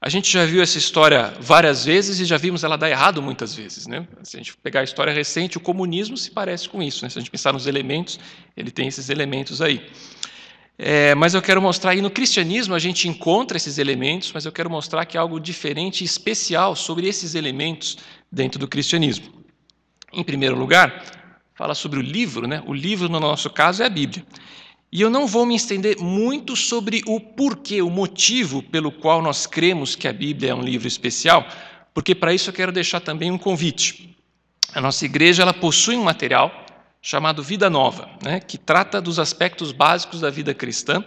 A 0.00 0.08
gente 0.08 0.30
já 0.30 0.44
viu 0.44 0.62
essa 0.62 0.76
história 0.76 1.32
várias 1.40 1.84
vezes 1.84 2.20
e 2.20 2.24
já 2.24 2.36
vimos 2.36 2.62
ela 2.62 2.76
dar 2.76 2.90
errado 2.90 3.22
muitas 3.22 3.54
vezes. 3.54 3.86
Né? 3.86 4.06
Se 4.22 4.36
a 4.36 4.40
gente 4.40 4.56
pegar 4.58 4.80
a 4.80 4.84
história 4.84 5.12
recente, 5.12 5.56
o 5.56 5.60
comunismo 5.60 6.16
se 6.16 6.30
parece 6.30 6.68
com 6.68 6.82
isso. 6.82 7.02
Né? 7.02 7.08
Se 7.08 7.18
a 7.18 7.20
gente 7.20 7.30
pensar 7.30 7.52
nos 7.52 7.66
elementos, 7.66 8.20
ele 8.56 8.70
tem 8.70 8.86
esses 8.86 9.08
elementos 9.08 9.62
aí. 9.62 9.86
É, 10.78 11.14
mas 11.14 11.32
eu 11.32 11.40
quero 11.40 11.62
mostrar 11.62 11.92
aí 11.92 12.02
no 12.02 12.10
cristianismo 12.10 12.74
a 12.74 12.78
gente 12.78 13.08
encontra 13.08 13.56
esses 13.56 13.78
elementos, 13.78 14.30
mas 14.34 14.44
eu 14.44 14.52
quero 14.52 14.68
mostrar 14.68 15.06
que 15.06 15.16
há 15.16 15.22
algo 15.22 15.40
diferente 15.40 16.02
e 16.02 16.04
especial 16.04 16.76
sobre 16.76 17.08
esses 17.08 17.34
elementos 17.34 17.96
dentro 18.30 18.58
do 18.58 18.68
cristianismo. 18.68 19.32
Em 20.12 20.22
primeiro 20.22 20.54
lugar, 20.54 21.02
fala 21.54 21.74
sobre 21.74 21.98
o 21.98 22.02
livro, 22.02 22.46
né? 22.46 22.62
O 22.66 22.74
livro 22.74 23.08
no 23.08 23.18
nosso 23.18 23.48
caso 23.48 23.82
é 23.82 23.86
a 23.86 23.90
Bíblia. 23.90 24.22
E 24.92 25.00
eu 25.00 25.10
não 25.10 25.26
vou 25.26 25.44
me 25.44 25.56
estender 25.56 25.98
muito 25.98 26.54
sobre 26.54 27.02
o 27.06 27.18
porquê, 27.18 27.82
o 27.82 27.90
motivo 27.90 28.62
pelo 28.62 28.92
qual 28.92 29.20
nós 29.20 29.46
cremos 29.46 29.96
que 29.96 30.06
a 30.06 30.12
Bíblia 30.12 30.50
é 30.50 30.54
um 30.54 30.62
livro 30.62 30.86
especial, 30.86 31.46
porque 31.92 32.14
para 32.14 32.32
isso 32.32 32.50
eu 32.50 32.54
quero 32.54 32.70
deixar 32.70 33.00
também 33.00 33.30
um 33.30 33.38
convite. 33.38 34.16
A 34.72 34.80
nossa 34.80 35.04
igreja 35.04 35.42
ela 35.42 35.54
possui 35.54 35.96
um 35.96 36.04
material 36.04 36.64
chamado 37.02 37.42
Vida 37.42 37.68
Nova, 37.68 38.08
né, 38.22 38.40
que 38.40 38.58
trata 38.58 39.00
dos 39.00 39.18
aspectos 39.18 39.72
básicos 39.72 40.20
da 40.20 40.30
vida 40.30 40.54
cristã. 40.54 41.04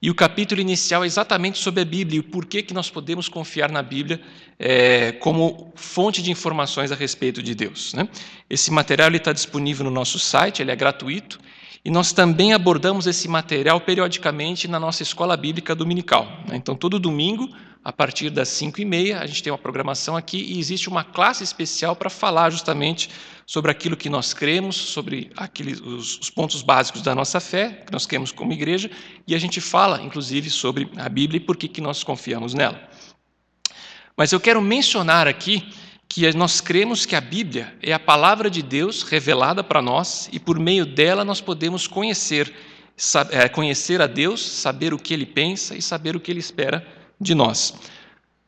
E 0.00 0.10
o 0.10 0.14
capítulo 0.14 0.60
inicial 0.60 1.02
é 1.02 1.06
exatamente 1.06 1.58
sobre 1.58 1.82
a 1.82 1.84
Bíblia 1.84 2.18
e 2.18 2.20
o 2.20 2.24
porquê 2.24 2.62
que 2.62 2.72
nós 2.72 2.88
podemos 2.88 3.28
confiar 3.28 3.68
na 3.68 3.82
Bíblia 3.82 4.20
é, 4.56 5.10
como 5.12 5.72
fonte 5.74 6.22
de 6.22 6.30
informações 6.30 6.92
a 6.92 6.94
respeito 6.94 7.42
de 7.42 7.52
Deus. 7.52 7.94
Né? 7.94 8.08
Esse 8.48 8.70
material 8.70 9.10
está 9.10 9.32
disponível 9.32 9.84
no 9.84 9.90
nosso 9.90 10.16
site, 10.18 10.62
ele 10.62 10.70
é 10.70 10.76
gratuito 10.76 11.40
e 11.84 11.90
nós 11.90 12.12
também 12.12 12.52
abordamos 12.52 13.06
esse 13.06 13.28
material 13.28 13.80
periodicamente 13.80 14.66
na 14.66 14.80
nossa 14.80 15.02
escola 15.02 15.36
bíblica 15.36 15.74
dominical. 15.74 16.24
Né? 16.46 16.56
Então, 16.56 16.74
todo 16.74 16.98
domingo, 16.98 17.48
a 17.84 17.92
partir 17.92 18.30
das 18.30 18.48
5 18.48 18.80
e 18.80 18.84
meia, 18.84 19.20
a 19.20 19.26
gente 19.26 19.42
tem 19.42 19.52
uma 19.52 19.58
programação 19.58 20.16
aqui 20.16 20.38
e 20.38 20.58
existe 20.58 20.88
uma 20.88 21.04
classe 21.04 21.44
especial 21.44 21.94
para 21.94 22.10
falar 22.10 22.50
justamente 22.50 23.08
sobre 23.46 23.70
aquilo 23.70 23.96
que 23.96 24.10
nós 24.10 24.34
cremos, 24.34 24.76
sobre 24.76 25.30
aqueles, 25.36 25.80
os, 25.80 26.18
os 26.18 26.30
pontos 26.30 26.60
básicos 26.60 27.00
da 27.00 27.14
nossa 27.14 27.40
fé, 27.40 27.82
que 27.86 27.92
nós 27.92 28.04
cremos 28.04 28.30
como 28.30 28.52
igreja, 28.52 28.90
e 29.26 29.34
a 29.34 29.38
gente 29.38 29.60
fala, 29.60 30.02
inclusive, 30.02 30.50
sobre 30.50 30.90
a 30.96 31.08
Bíblia 31.08 31.38
e 31.38 31.40
por 31.40 31.56
que, 31.56 31.68
que 31.68 31.80
nós 31.80 32.04
confiamos 32.04 32.52
nela. 32.52 32.88
Mas 34.16 34.32
eu 34.32 34.40
quero 34.40 34.60
mencionar 34.60 35.28
aqui 35.28 35.66
que 36.08 36.32
nós 36.32 36.60
cremos 36.60 37.04
que 37.04 37.14
a 37.14 37.20
Bíblia 37.20 37.76
é 37.82 37.92
a 37.92 37.98
palavra 37.98 38.48
de 38.48 38.62
Deus 38.62 39.02
revelada 39.02 39.62
para 39.62 39.82
nós 39.82 40.28
e 40.32 40.40
por 40.40 40.58
meio 40.58 40.86
dela 40.86 41.24
nós 41.24 41.40
podemos 41.40 41.86
conhecer, 41.86 42.52
é, 43.30 43.48
conhecer 43.48 44.00
a 44.00 44.06
Deus, 44.06 44.40
saber 44.40 44.94
o 44.94 44.98
que 44.98 45.12
ele 45.12 45.26
pensa 45.26 45.76
e 45.76 45.82
saber 45.82 46.16
o 46.16 46.20
que 46.20 46.30
ele 46.30 46.40
espera 46.40 46.86
de 47.20 47.34
nós. 47.34 47.74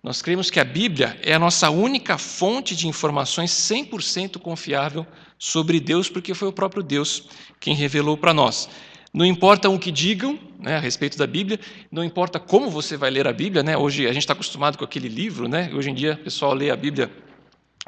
Nós 0.03 0.23
cremos 0.23 0.51
que 0.51 0.59
a 0.59 0.65
Bíblia 0.65 1.19
é 1.23 1.35
a 1.35 1.39
nossa 1.39 1.69
única 1.69 2.17
fonte 2.17 2.75
de 2.75 2.89
informações 2.89 3.51
100% 3.51 4.39
confiável 4.39 5.07
sobre 5.39 5.79
Deus, 5.79 6.09
porque 6.09 6.33
foi 6.33 6.49
o 6.49 6.53
próprio 6.53 6.83
Deus 6.83 7.25
quem 7.61 7.75
revelou 7.75 8.17
para 8.17 8.33
nós. 8.33 8.71
Não 9.13 9.27
importa 9.27 9.69
o 9.69 9.79
que 9.79 9.91
digam 9.91 10.39
né, 10.59 10.77
a 10.77 10.81
respeito 10.81 11.19
da 11.19 11.27
Bíblia, 11.27 11.61
não 11.93 12.03
importa 12.03 12.41
como 12.41 12.71
você 12.71 12.97
vai 12.97 13.11
ler 13.11 13.27
a 13.29 13.33
Bíblia. 13.33 13.63
Né? 13.63 13.77
Hoje 13.77 14.07
a 14.07 14.13
gente 14.13 14.23
está 14.23 14.33
acostumado 14.33 14.79
com 14.79 14.85
aquele 14.85 15.09
livro, 15.09 15.47
né? 15.47 15.71
hoje 15.75 15.91
em 15.91 15.95
dia 15.95 16.15
o 16.15 16.25
pessoal 16.25 16.55
lê 16.55 16.71
a 16.71 16.77
Bíblia 16.77 17.11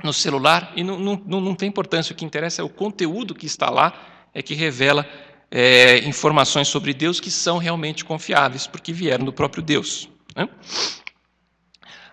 no 0.02 0.12
celular 0.12 0.72
e 0.74 0.82
não, 0.82 0.98
não, 0.98 1.40
não 1.40 1.54
tem 1.54 1.68
importância, 1.68 2.12
o 2.12 2.16
que 2.16 2.24
interessa 2.24 2.62
é 2.62 2.64
o 2.64 2.68
conteúdo 2.68 3.34
que 3.34 3.46
está 3.46 3.68
lá, 3.68 3.92
é 4.34 4.42
que 4.42 4.54
revela 4.54 5.06
é, 5.50 5.98
informações 6.08 6.68
sobre 6.68 6.94
Deus 6.94 7.20
que 7.20 7.30
são 7.30 7.58
realmente 7.58 8.04
confiáveis, 8.04 8.66
porque 8.66 8.92
vieram 8.92 9.24
do 9.24 9.32
próprio 9.32 9.62
Deus. 9.62 10.08
Né? 10.34 10.48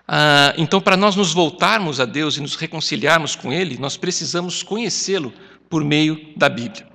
Ah, 0.08 0.54
então, 0.58 0.82
para 0.82 0.98
nós 0.98 1.16
nos 1.16 1.34
voltarmos 1.34 2.00
a 2.00 2.06
Deus 2.06 2.36
e 2.36 2.42
nos 2.42 2.56
reconciliarmos 2.56 3.36
com 3.36 3.54
Ele, 3.54 3.78
nós 3.78 3.96
precisamos 3.96 4.62
conhecê-lo 4.62 5.32
por 5.70 5.84
meio 5.84 6.34
da 6.36 6.50
Bíblia. 6.50 6.90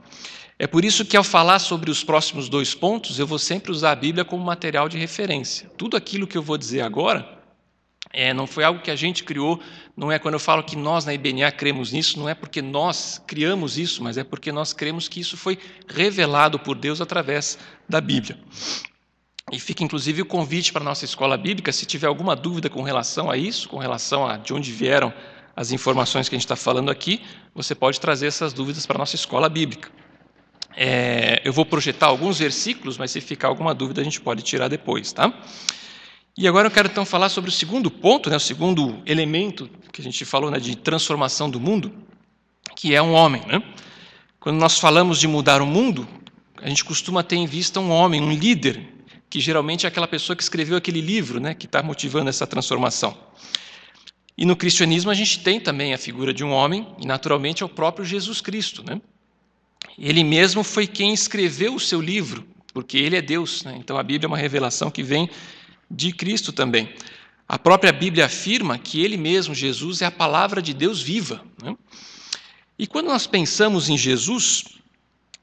É 0.59 0.67
por 0.67 0.85
isso 0.85 1.05
que, 1.05 1.17
ao 1.17 1.25
falar 1.25 1.61
sobre 1.61 1.91
os 1.91 2.05
próximos 2.05 2.49
dois 2.49 2.75
pontos, 2.75 3.19
eu 3.19 3.27
vou 3.27 3.39
sempre 3.39 3.73
usar 3.73 3.93
a 3.93 3.97
Bíblia 3.97 4.25
como 4.25 4.45
material 4.45 4.89
de 4.89 4.99
referência. 4.99 5.71
Tudo 5.77 5.97
aquilo 5.97 6.27
que 6.27 6.37
eu 6.37 6.43
vou 6.43 6.59
dizer 6.59 6.83
agora 6.83 7.34
é, 8.15 8.33
não 8.33 8.47
foi 8.47 8.63
algo 8.63 8.81
que 8.81 8.91
a 8.91 8.97
gente 8.97 9.25
criou, 9.25 9.61
não 9.97 10.11
é 10.11 10.19
quando 10.19 10.35
eu 10.35 10.41
falo 10.41 10.63
que 10.63 10.77
nós 10.77 11.05
na 11.05 11.13
IBNA 11.13 11.51
cremos 11.51 11.93
nisso, 11.93 12.19
não 12.19 12.29
é 12.29 12.35
porque 12.35 12.63
nós 12.63 13.21
criamos 13.27 13.77
isso, 13.77 14.03
mas 14.03 14.17
é 14.17 14.23
porque 14.23 14.53
nós 14.53 14.73
cremos 14.73 15.09
que 15.09 15.21
isso 15.21 15.37
foi 15.37 15.59
revelado 15.89 16.59
por 16.59 16.77
Deus 16.77 17.01
através 17.01 17.59
da 17.89 18.01
Bíblia. 18.01 18.39
E 19.53 19.59
fica 19.59 19.83
inclusive 19.83 20.23
o 20.23 20.27
convite 20.27 20.73
para 20.73 20.81
a 20.81 20.85
nossa 20.85 21.05
escola 21.05 21.37
bíblica, 21.37 21.73
se 21.73 21.85
tiver 21.85 22.07
alguma 22.07 22.37
dúvida 22.37 22.71
com 22.71 22.83
relação 22.83 23.31
a 23.31 23.37
isso, 23.37 23.69
com 23.69 23.79
relação 23.79 24.27
a 24.27 24.37
de 24.37 24.55
onde 24.55 24.73
vieram 24.73 25.13
as 25.57 25.73
informações 25.73 26.29
que 26.29 26.35
a 26.35 26.39
gente 26.39 26.47
está 26.47 26.57
falando 26.57 26.91
aqui, 26.91 27.21
você 27.55 27.75
pode 27.75 28.01
trazer 28.01 28.29
essas 28.29 28.53
dúvidas 28.53 28.87
para 28.87 28.97
a 28.97 28.99
nossa 28.99 29.17
escola 29.17 29.49
bíblica. 29.49 29.91
É, 30.77 31.41
eu 31.45 31.53
vou 31.53 31.67
projetar 31.67 32.07
alguns 32.07 32.39
versículos, 32.39 32.97
mas 32.97 33.11
se 33.11 33.21
ficar 33.21 33.49
alguma 33.49 33.75
dúvida 33.75 34.01
a 34.01 34.05
gente 34.05 34.21
pode 34.21 34.43
tirar 34.43 34.69
depois, 34.69 35.13
tá? 35.13 35.33
E 36.37 36.49
agora 36.49 36.67
eu 36.67 36.71
quero 36.71 36.89
então 36.89 37.07
falar 37.07 37.29
sobre 37.29 37.49
o 37.49 37.53
segundo 37.53 37.89
ponto, 37.89 38.29
né, 38.29 38.37
o 38.37 38.41
segundo 38.41 39.01
elemento 39.07 39.71
que 39.93 40.01
a 40.01 40.05
gente 40.05 40.25
falou 40.25 40.51
né, 40.51 40.59
de 40.59 40.77
transformação 40.77 41.49
do 41.49 41.61
mundo, 41.61 41.95
que 42.75 42.93
é 42.93 43.01
um 43.01 43.13
homem. 43.13 43.41
Né? 43.47 43.63
Quando 44.41 44.59
nós 44.59 44.81
falamos 44.81 45.21
de 45.21 45.29
mudar 45.29 45.63
o 45.63 45.67
mundo, 45.67 46.09
a 46.61 46.69
gente 46.69 46.85
costuma 46.85 47.23
ter 47.23 47.37
em 47.37 47.47
vista 47.47 47.79
um 47.79 47.89
homem, 47.89 48.21
um 48.21 48.33
líder, 48.33 48.85
que 49.31 49.39
geralmente 49.39 49.87
é 49.87 49.89
aquela 49.89 50.09
pessoa 50.09 50.35
que 50.35 50.43
escreveu 50.43 50.77
aquele 50.77 51.01
livro, 51.01 51.39
né, 51.39 51.55
que 51.55 51.67
está 51.67 51.81
motivando 51.85 52.29
essa 52.29 52.47
transformação. 52.49 53.17
E 54.37 54.45
no 54.45 54.57
cristianismo 54.57 55.13
a 55.13 55.15
gente 55.15 55.39
tem 55.39 55.61
também 55.61 55.95
a 55.95 55.99
figura 55.99 56.35
de 56.35 56.43
um 56.43 56.51
homem, 56.51 56.89
e 57.01 57.07
naturalmente 57.07 57.63
é 57.63 57.67
o 57.67 57.69
próprio 57.69 58.05
Jesus 58.05 58.41
Cristo. 58.41 58.83
Né? 58.85 59.01
Ele 59.97 60.25
mesmo 60.25 60.65
foi 60.65 60.89
quem 60.89 61.15
escreveu 61.15 61.77
o 61.77 61.81
seu 61.81 62.01
livro, 62.01 62.45
porque 62.73 62.99
ele 62.99 63.15
é 63.15 63.23
Deus. 63.23 63.63
Né? 63.63 63.77
Então 63.79 63.97
a 63.97 64.03
Bíblia 64.03 64.27
é 64.27 64.29
uma 64.29 64.37
revelação 64.37 64.91
que 64.91 65.05
vem 65.05 65.31
de 65.91 66.13
Cristo 66.13 66.53
também. 66.53 66.95
A 67.47 67.59
própria 67.59 67.93
Bíblia 67.93 68.25
afirma 68.25 68.79
que 68.79 69.03
Ele 69.03 69.17
mesmo, 69.17 69.55
Jesus, 69.55 70.01
é 70.01 70.07
a 70.07 70.11
palavra 70.11 70.63
de 70.63 70.73
Deus 70.73 71.03
viva. 71.03 71.43
Né? 71.63 71.77
E 72.79 72.87
quando 72.87 73.07
nós 73.07 73.27
pensamos 73.27 73.91
em 73.91 73.99
Jesus, 73.99 74.65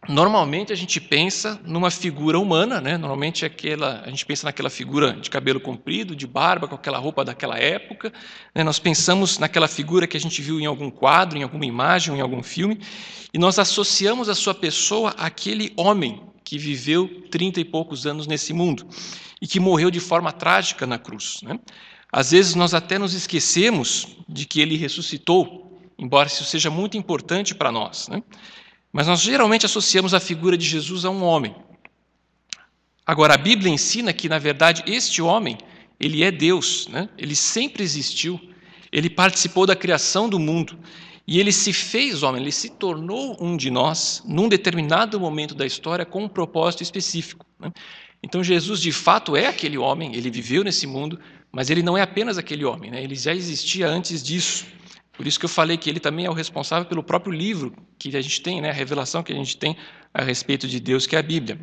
normalmente 0.09 0.73
a 0.73 0.75
gente 0.75 0.99
pensa 0.99 1.61
numa 1.63 1.91
figura 1.91 2.39
humana, 2.39 2.81
né? 2.81 2.97
normalmente 2.97 3.45
aquela, 3.45 4.01
a 4.03 4.09
gente 4.09 4.25
pensa 4.25 4.47
naquela 4.47 4.69
figura 4.69 5.13
de 5.13 5.29
cabelo 5.29 5.59
comprido, 5.59 6.15
de 6.15 6.25
barba, 6.25 6.67
com 6.67 6.73
aquela 6.73 6.97
roupa 6.97 7.23
daquela 7.23 7.59
época. 7.59 8.11
Né? 8.53 8.63
Nós 8.63 8.79
pensamos 8.79 9.37
naquela 9.37 9.67
figura 9.67 10.07
que 10.07 10.17
a 10.17 10.19
gente 10.19 10.41
viu 10.41 10.59
em 10.59 10.65
algum 10.65 10.89
quadro, 10.89 11.37
em 11.37 11.43
alguma 11.43 11.65
imagem, 11.65 12.15
em 12.15 12.21
algum 12.21 12.41
filme, 12.41 12.79
e 13.31 13.37
nós 13.37 13.59
associamos 13.59 14.27
a 14.27 14.33
sua 14.33 14.55
pessoa 14.55 15.11
àquele 15.11 15.71
homem 15.77 16.30
que 16.51 16.57
viveu 16.57 17.07
trinta 17.31 17.61
e 17.61 17.63
poucos 17.63 18.05
anos 18.05 18.27
nesse 18.27 18.51
mundo 18.51 18.85
e 19.41 19.47
que 19.47 19.57
morreu 19.57 19.89
de 19.89 20.01
forma 20.01 20.33
trágica 20.33 20.85
na 20.85 20.99
cruz. 20.99 21.39
Né? 21.43 21.57
Às 22.11 22.31
vezes 22.31 22.55
nós 22.55 22.73
até 22.73 22.99
nos 22.99 23.13
esquecemos 23.13 24.17
de 24.27 24.45
que 24.45 24.59
ele 24.59 24.75
ressuscitou, 24.75 25.81
embora 25.97 26.27
isso 26.27 26.43
seja 26.43 26.69
muito 26.69 26.97
importante 26.97 27.55
para 27.55 27.71
nós. 27.71 28.09
Né? 28.09 28.21
Mas 28.91 29.07
nós 29.07 29.21
geralmente 29.21 29.65
associamos 29.65 30.13
a 30.13 30.19
figura 30.19 30.57
de 30.57 30.65
Jesus 30.65 31.05
a 31.05 31.09
um 31.09 31.23
homem. 31.23 31.55
Agora, 33.05 33.35
a 33.35 33.37
Bíblia 33.37 33.71
ensina 33.71 34.11
que, 34.11 34.27
na 34.27 34.37
verdade, 34.37 34.83
este 34.85 35.21
homem, 35.21 35.57
ele 35.97 36.21
é 36.21 36.31
Deus, 36.31 36.89
né? 36.89 37.07
ele 37.17 37.33
sempre 37.33 37.81
existiu, 37.81 38.37
ele 38.91 39.09
participou 39.09 39.65
da 39.65 39.73
criação 39.73 40.27
do 40.27 40.37
mundo, 40.37 40.77
e 41.31 41.39
ele 41.39 41.53
se 41.53 41.71
fez 41.71 42.23
homem, 42.23 42.41
ele 42.41 42.51
se 42.51 42.71
tornou 42.71 43.37
um 43.39 43.55
de 43.55 43.71
nós 43.71 44.21
num 44.25 44.49
determinado 44.49 45.17
momento 45.17 45.55
da 45.55 45.65
história 45.65 46.05
com 46.05 46.25
um 46.25 46.27
propósito 46.27 46.83
específico. 46.83 47.45
Né? 47.57 47.71
Então 48.21 48.43
Jesus 48.43 48.81
de 48.81 48.91
fato 48.91 49.33
é 49.37 49.47
aquele 49.47 49.77
homem, 49.77 50.13
ele 50.13 50.29
viveu 50.29 50.61
nesse 50.61 50.85
mundo, 50.85 51.17
mas 51.49 51.69
ele 51.69 51.81
não 51.81 51.97
é 51.97 52.01
apenas 52.01 52.37
aquele 52.37 52.65
homem, 52.65 52.91
né? 52.91 53.01
ele 53.01 53.15
já 53.15 53.33
existia 53.33 53.87
antes 53.87 54.21
disso. 54.21 54.65
Por 55.13 55.25
isso 55.25 55.39
que 55.39 55.45
eu 55.45 55.49
falei 55.49 55.77
que 55.77 55.89
ele 55.89 56.01
também 56.01 56.25
é 56.25 56.29
o 56.29 56.33
responsável 56.33 56.85
pelo 56.85 57.01
próprio 57.01 57.31
livro 57.31 57.73
que 57.97 58.13
a 58.17 58.21
gente 58.21 58.41
tem, 58.41 58.59
né? 58.59 58.69
a 58.69 58.73
revelação 58.73 59.23
que 59.23 59.31
a 59.31 59.35
gente 59.37 59.55
tem 59.55 59.77
a 60.13 60.23
respeito 60.23 60.67
de 60.67 60.81
Deus, 60.81 61.07
que 61.07 61.15
é 61.15 61.19
a 61.19 61.23
Bíblia. 61.23 61.57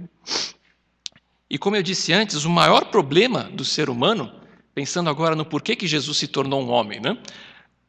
E 1.50 1.58
como 1.58 1.76
eu 1.76 1.82
disse 1.82 2.10
antes, 2.14 2.46
o 2.46 2.50
maior 2.50 2.87
problema 2.87 3.42
do 3.52 3.66
ser 3.66 3.90
humano, 3.90 4.32
pensando 4.75 5.10
agora 5.10 5.37
no 5.37 5.44
porquê 5.44 5.76
que 5.76 5.87
Jesus 5.87 6.16
se 6.16 6.26
tornou 6.26 6.62
um 6.62 6.70
homem, 6.70 7.00
né? 7.00 7.18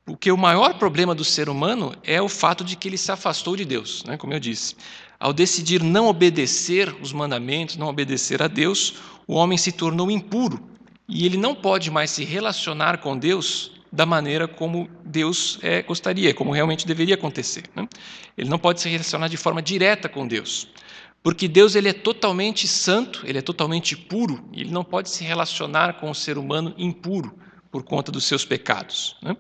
Porque 0.09 0.31
o 0.31 0.37
maior 0.37 0.73
problema 0.73 1.13
do 1.13 1.23
ser 1.23 1.49
humano 1.49 1.93
é 2.03 2.19
o 2.19 2.27
fato 2.27 2.63
de 2.63 2.75
que 2.75 2.87
ele 2.87 2.97
se 2.97 3.11
afastou 3.11 3.55
de 3.55 3.63
Deus, 3.63 4.03
né? 4.05 4.17
como 4.17 4.33
eu 4.33 4.39
disse. 4.39 4.75
Ao 5.19 5.31
decidir 5.31 5.83
não 5.83 6.07
obedecer 6.07 6.91
os 6.99 7.13
mandamentos, 7.13 7.77
não 7.77 7.85
obedecer 7.85 8.41
a 8.41 8.47
Deus, 8.47 8.95
o 9.27 9.35
homem 9.35 9.55
se 9.55 9.71
tornou 9.71 10.09
impuro 10.09 10.67
e 11.07 11.27
ele 11.27 11.37
não 11.37 11.53
pode 11.53 11.91
mais 11.91 12.09
se 12.09 12.23
relacionar 12.23 12.97
com 12.97 13.15
Deus 13.15 13.71
da 13.91 14.03
maneira 14.03 14.47
como 14.47 14.89
Deus 15.05 15.59
é, 15.61 15.83
gostaria, 15.83 16.33
como 16.33 16.53
realmente 16.53 16.87
deveria 16.87 17.13
acontecer. 17.13 17.65
Né? 17.75 17.87
Ele 18.35 18.49
não 18.49 18.57
pode 18.57 18.81
se 18.81 18.89
relacionar 18.89 19.27
de 19.27 19.37
forma 19.37 19.61
direta 19.61 20.09
com 20.09 20.27
Deus, 20.27 20.69
porque 21.21 21.47
Deus 21.47 21.75
ele 21.75 21.89
é 21.89 21.93
totalmente 21.93 22.67
santo, 22.67 23.21
ele 23.27 23.37
é 23.37 23.43
totalmente 23.43 23.95
puro 23.95 24.43
e 24.51 24.61
ele 24.61 24.71
não 24.71 24.83
pode 24.83 25.11
se 25.11 25.23
relacionar 25.23 25.99
com 25.99 26.09
o 26.09 26.15
ser 26.15 26.39
humano 26.39 26.73
impuro 26.79 27.37
por 27.71 27.83
conta 27.83 28.11
dos 28.11 28.25
seus 28.25 28.45
pecados. 28.45 29.15
Né? 29.21 29.35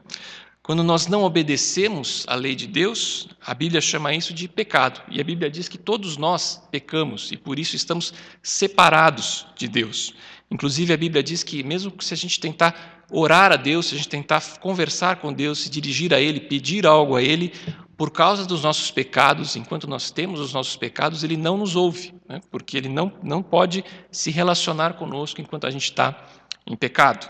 Quando 0.69 0.83
nós 0.83 1.07
não 1.07 1.23
obedecemos 1.23 2.25
à 2.27 2.35
lei 2.35 2.53
de 2.53 2.67
Deus, 2.67 3.27
a 3.43 3.55
Bíblia 3.55 3.81
chama 3.81 4.13
isso 4.13 4.31
de 4.31 4.47
pecado. 4.47 5.01
E 5.09 5.19
a 5.19 5.23
Bíblia 5.23 5.49
diz 5.49 5.67
que 5.67 5.79
todos 5.79 6.15
nós 6.15 6.61
pecamos 6.69 7.31
e 7.31 7.37
por 7.37 7.57
isso 7.57 7.75
estamos 7.75 8.13
separados 8.43 9.47
de 9.55 9.67
Deus. 9.67 10.13
Inclusive, 10.51 10.93
a 10.93 10.97
Bíblia 10.97 11.23
diz 11.23 11.41
que, 11.41 11.63
mesmo 11.63 11.91
se 11.99 12.13
a 12.13 12.17
gente 12.17 12.39
tentar 12.39 13.03
orar 13.09 13.51
a 13.51 13.55
Deus, 13.55 13.87
se 13.87 13.95
a 13.95 13.97
gente 13.97 14.09
tentar 14.09 14.43
conversar 14.59 15.15
com 15.15 15.33
Deus, 15.33 15.57
se 15.57 15.71
dirigir 15.71 16.13
a 16.13 16.21
Ele, 16.21 16.39
pedir 16.39 16.85
algo 16.85 17.15
a 17.15 17.23
Ele, 17.23 17.51
por 17.97 18.11
causa 18.11 18.45
dos 18.45 18.61
nossos 18.61 18.91
pecados, 18.91 19.55
enquanto 19.55 19.87
nós 19.87 20.11
temos 20.11 20.39
os 20.39 20.53
nossos 20.53 20.75
pecados, 20.75 21.23
Ele 21.23 21.35
não 21.35 21.57
nos 21.57 21.75
ouve, 21.75 22.13
né? 22.29 22.41
porque 22.51 22.77
Ele 22.77 22.89
não, 22.89 23.11
não 23.23 23.41
pode 23.41 23.83
se 24.11 24.29
relacionar 24.29 24.93
conosco 24.93 25.41
enquanto 25.41 25.65
a 25.65 25.71
gente 25.71 25.85
está 25.85 26.27
em 26.67 26.75
pecado. 26.75 27.27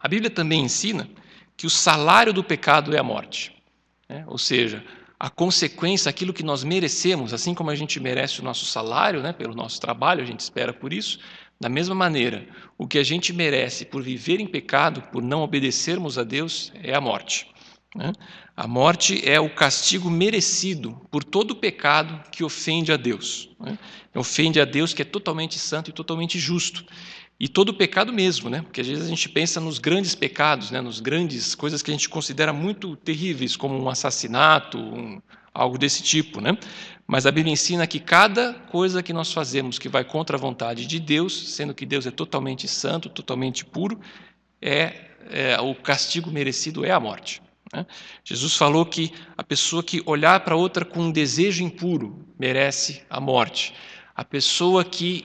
A 0.00 0.08
Bíblia 0.08 0.30
também 0.30 0.62
ensina 0.62 1.06
que 1.58 1.66
o 1.66 1.70
salário 1.70 2.32
do 2.32 2.44
pecado 2.44 2.94
é 2.94 3.00
a 3.00 3.02
morte. 3.02 3.52
Né? 4.08 4.24
Ou 4.28 4.38
seja, 4.38 4.82
a 5.18 5.28
consequência, 5.28 6.08
aquilo 6.08 6.32
que 6.32 6.44
nós 6.44 6.62
merecemos, 6.62 7.34
assim 7.34 7.52
como 7.52 7.68
a 7.68 7.74
gente 7.74 7.98
merece 7.98 8.40
o 8.40 8.44
nosso 8.44 8.64
salário, 8.64 9.20
né, 9.20 9.32
pelo 9.32 9.54
nosso 9.54 9.80
trabalho, 9.80 10.22
a 10.22 10.24
gente 10.24 10.38
espera 10.38 10.72
por 10.72 10.92
isso, 10.92 11.18
da 11.60 11.68
mesma 11.68 11.96
maneira, 11.96 12.46
o 12.78 12.86
que 12.86 12.96
a 12.96 13.02
gente 13.02 13.32
merece 13.32 13.84
por 13.84 14.00
viver 14.00 14.38
em 14.38 14.46
pecado, 14.46 15.02
por 15.10 15.20
não 15.20 15.42
obedecermos 15.42 16.16
a 16.16 16.22
Deus, 16.22 16.72
é 16.80 16.94
a 16.94 17.00
morte. 17.00 17.48
Né? 17.92 18.12
A 18.56 18.68
morte 18.68 19.28
é 19.28 19.40
o 19.40 19.52
castigo 19.52 20.08
merecido 20.08 21.00
por 21.10 21.24
todo 21.24 21.56
pecado 21.56 22.22
que 22.30 22.44
ofende 22.44 22.92
a 22.92 22.96
Deus. 22.96 23.50
Né? 23.58 23.76
Ofende 24.14 24.60
a 24.60 24.64
Deus 24.64 24.94
que 24.94 25.02
é 25.02 25.04
totalmente 25.04 25.58
santo 25.58 25.90
e 25.90 25.92
totalmente 25.92 26.38
justo. 26.38 26.84
E 27.40 27.46
todo 27.46 27.72
pecado 27.72 28.12
mesmo, 28.12 28.50
né? 28.50 28.62
Porque 28.62 28.80
às 28.80 28.86
vezes 28.86 29.04
a 29.04 29.08
gente 29.08 29.28
pensa 29.28 29.60
nos 29.60 29.78
grandes 29.78 30.14
pecados, 30.14 30.72
né? 30.72 30.80
Nos 30.80 30.98
grandes 30.98 31.54
coisas 31.54 31.82
que 31.82 31.90
a 31.90 31.94
gente 31.94 32.08
considera 32.08 32.52
muito 32.52 32.96
terríveis, 32.96 33.56
como 33.56 33.78
um 33.80 33.88
assassinato, 33.88 34.78
um, 34.78 35.22
algo 35.54 35.78
desse 35.78 36.02
tipo, 36.02 36.40
né? 36.40 36.58
Mas 37.06 37.26
a 37.26 37.30
Bíblia 37.30 37.52
ensina 37.52 37.86
que 37.86 38.00
cada 38.00 38.54
coisa 38.54 39.02
que 39.02 39.12
nós 39.12 39.32
fazemos 39.32 39.78
que 39.78 39.88
vai 39.88 40.04
contra 40.04 40.36
a 40.36 40.40
vontade 40.40 40.84
de 40.84 40.98
Deus, 40.98 41.54
sendo 41.54 41.72
que 41.72 41.86
Deus 41.86 42.06
é 42.06 42.10
totalmente 42.10 42.66
santo, 42.66 43.08
totalmente 43.08 43.64
puro, 43.64 44.00
é, 44.60 44.94
é 45.30 45.60
o 45.60 45.74
castigo 45.76 46.30
merecido 46.30 46.84
é 46.84 46.90
a 46.90 46.98
morte. 46.98 47.40
Né? 47.72 47.86
Jesus 48.24 48.56
falou 48.56 48.84
que 48.84 49.12
a 49.36 49.44
pessoa 49.44 49.82
que 49.82 50.02
olhar 50.06 50.40
para 50.40 50.56
outra 50.56 50.84
com 50.84 51.02
um 51.02 51.12
desejo 51.12 51.62
impuro 51.62 52.26
merece 52.38 53.02
a 53.08 53.20
morte. 53.20 53.74
A 54.14 54.24
pessoa 54.24 54.84
que 54.84 55.24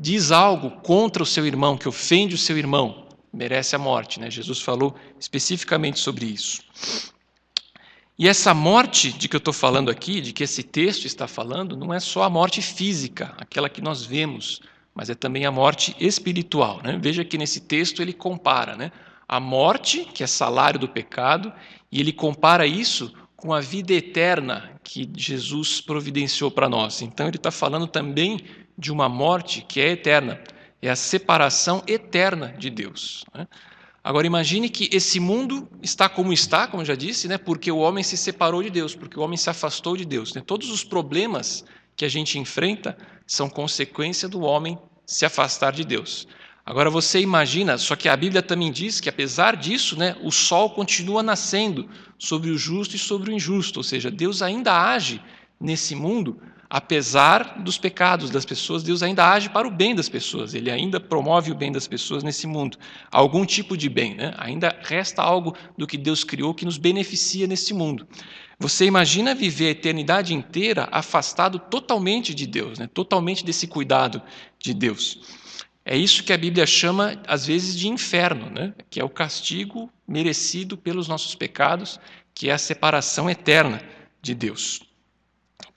diz 0.00 0.32
algo 0.32 0.70
contra 0.70 1.22
o 1.22 1.26
seu 1.26 1.46
irmão, 1.46 1.76
que 1.76 1.86
ofende 1.86 2.34
o 2.34 2.38
seu 2.38 2.56
irmão, 2.56 3.06
merece 3.30 3.76
a 3.76 3.78
morte. 3.78 4.18
Né? 4.18 4.30
Jesus 4.30 4.60
falou 4.60 4.94
especificamente 5.18 5.98
sobre 5.98 6.24
isso. 6.24 6.62
E 8.18 8.26
essa 8.26 8.52
morte 8.54 9.12
de 9.12 9.28
que 9.28 9.36
eu 9.36 9.38
estou 9.38 9.52
falando 9.52 9.90
aqui, 9.90 10.20
de 10.20 10.32
que 10.32 10.42
esse 10.42 10.62
texto 10.62 11.04
está 11.04 11.28
falando, 11.28 11.76
não 11.76 11.92
é 11.92 12.00
só 12.00 12.22
a 12.22 12.30
morte 12.30 12.60
física, 12.62 13.34
aquela 13.38 13.68
que 13.68 13.80
nós 13.80 14.04
vemos, 14.04 14.60
mas 14.94 15.10
é 15.10 15.14
também 15.14 15.44
a 15.44 15.50
morte 15.50 15.94
espiritual. 16.00 16.80
Né? 16.82 16.98
Veja 17.00 17.24
que 17.24 17.38
nesse 17.38 17.60
texto 17.60 18.00
ele 18.00 18.12
compara 18.12 18.76
né? 18.76 18.90
a 19.28 19.38
morte, 19.38 20.04
que 20.04 20.22
é 20.22 20.26
salário 20.26 20.80
do 20.80 20.88
pecado, 20.88 21.52
e 21.92 22.00
ele 22.00 22.12
compara 22.12 22.66
isso 22.66 23.12
com 23.36 23.54
a 23.54 23.60
vida 23.60 23.94
eterna 23.94 24.70
que 24.84 25.10
Jesus 25.16 25.80
providenciou 25.80 26.50
para 26.50 26.68
nós. 26.68 27.00
Então, 27.00 27.26
ele 27.26 27.36
está 27.36 27.50
falando 27.50 27.86
também 27.86 28.40
de 28.80 28.90
uma 28.90 29.08
morte 29.08 29.60
que 29.60 29.78
é 29.78 29.90
eterna, 29.90 30.40
é 30.80 30.88
a 30.88 30.96
separação 30.96 31.82
eterna 31.86 32.54
de 32.58 32.70
Deus. 32.70 33.24
Né? 33.34 33.46
Agora, 34.02 34.26
imagine 34.26 34.70
que 34.70 34.88
esse 34.90 35.20
mundo 35.20 35.68
está 35.82 36.08
como 36.08 36.32
está, 36.32 36.66
como 36.66 36.82
já 36.82 36.94
disse, 36.94 37.28
né? 37.28 37.36
porque 37.36 37.70
o 37.70 37.76
homem 37.76 38.02
se 38.02 38.16
separou 38.16 38.62
de 38.62 38.70
Deus, 38.70 38.94
porque 38.94 39.20
o 39.20 39.22
homem 39.22 39.36
se 39.36 39.50
afastou 39.50 39.94
de 39.94 40.06
Deus. 40.06 40.32
Né? 40.32 40.42
Todos 40.44 40.70
os 40.70 40.82
problemas 40.82 41.62
que 41.94 42.06
a 42.06 42.08
gente 42.08 42.38
enfrenta 42.38 42.96
são 43.26 43.50
consequência 43.50 44.26
do 44.26 44.40
homem 44.40 44.78
se 45.04 45.26
afastar 45.26 45.72
de 45.72 45.84
Deus. 45.84 46.26
Agora 46.64 46.88
você 46.88 47.20
imagina, 47.20 47.76
só 47.76 47.94
que 47.94 48.08
a 48.08 48.16
Bíblia 48.16 48.42
também 48.42 48.72
diz 48.72 49.00
que 49.00 49.08
apesar 49.08 49.56
disso, 49.56 49.98
né, 49.98 50.16
o 50.22 50.30
sol 50.30 50.70
continua 50.70 51.22
nascendo 51.22 51.88
sobre 52.18 52.50
o 52.50 52.56
justo 52.56 52.96
e 52.96 52.98
sobre 52.98 53.30
o 53.30 53.34
injusto, 53.34 53.80
ou 53.80 53.84
seja, 53.84 54.10
Deus 54.10 54.40
ainda 54.40 54.72
age 54.72 55.20
nesse 55.60 55.94
mundo 55.94 56.40
apesar 56.70 57.60
dos 57.60 57.76
pecados 57.76 58.30
das 58.30 58.44
pessoas, 58.44 58.84
Deus 58.84 59.02
ainda 59.02 59.28
age 59.28 59.50
para 59.50 59.66
o 59.66 59.70
bem 59.72 59.92
das 59.92 60.08
pessoas, 60.08 60.54
Ele 60.54 60.70
ainda 60.70 61.00
promove 61.00 61.50
o 61.50 61.54
bem 61.54 61.72
das 61.72 61.88
pessoas 61.88 62.22
nesse 62.22 62.46
mundo. 62.46 62.78
Algum 63.10 63.44
tipo 63.44 63.76
de 63.76 63.88
bem, 63.88 64.14
né? 64.14 64.32
ainda 64.38 64.78
resta 64.80 65.20
algo 65.20 65.56
do 65.76 65.84
que 65.84 65.98
Deus 65.98 66.22
criou 66.22 66.54
que 66.54 66.64
nos 66.64 66.78
beneficia 66.78 67.48
nesse 67.48 67.74
mundo. 67.74 68.06
Você 68.56 68.84
imagina 68.84 69.34
viver 69.34 69.66
a 69.66 69.70
eternidade 69.70 70.32
inteira 70.32 70.88
afastado 70.92 71.58
totalmente 71.58 72.32
de 72.32 72.46
Deus, 72.46 72.78
né? 72.78 72.88
totalmente 72.94 73.44
desse 73.44 73.66
cuidado 73.66 74.22
de 74.56 74.72
Deus. 74.72 75.38
É 75.84 75.96
isso 75.96 76.22
que 76.22 76.32
a 76.32 76.38
Bíblia 76.38 76.66
chama, 76.66 77.20
às 77.26 77.44
vezes, 77.44 77.76
de 77.76 77.88
inferno, 77.88 78.48
né? 78.48 78.72
que 78.88 79.00
é 79.00 79.04
o 79.04 79.08
castigo 79.08 79.90
merecido 80.06 80.76
pelos 80.76 81.08
nossos 81.08 81.34
pecados, 81.34 81.98
que 82.32 82.48
é 82.48 82.52
a 82.52 82.58
separação 82.58 83.28
eterna 83.28 83.82
de 84.22 84.34
Deus. 84.34 84.89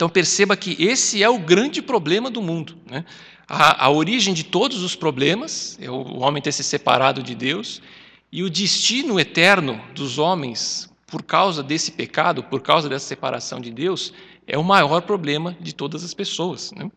Então 0.04 0.12
perceba 0.12 0.58
que 0.58 0.76
esse 0.84 1.24
é 1.24 1.30
o 1.30 1.40
grande 1.40 1.82
problema 1.82 2.30
do 2.30 2.42
mundo. 2.42 2.76
Né? 2.92 3.06
A, 3.48 3.86
a, 3.86 3.90
origem 3.90 4.34
de 4.34 4.44
todos 4.44 4.84
os 4.84 4.98
problemas 4.98 5.78
é 5.80 5.90
o 5.90 6.20
homem 6.20 6.44
ter 6.44 6.52
se 6.52 6.62
separado 6.62 7.24
de 7.24 7.34
Deus, 7.34 7.82
e 8.30 8.44
o 8.44 8.50
destino 8.50 9.18
eterno 9.18 9.82
dos 9.96 10.18
homens, 10.18 10.90
por 11.08 11.24
causa 11.24 11.64
desse 11.64 11.94
pecado, 11.94 12.44
por 12.44 12.62
causa 12.62 12.90
dessa 12.90 13.06
separação 13.06 13.62
de 13.62 13.72
Deus, 13.72 14.12
é 14.46 14.58
o 14.58 14.64
maior 14.64 15.04
problema 15.04 15.56
de 15.62 15.74
todas 15.74 16.04
as 16.04 16.14
pessoas. 16.14 16.74
Né? 16.74 16.92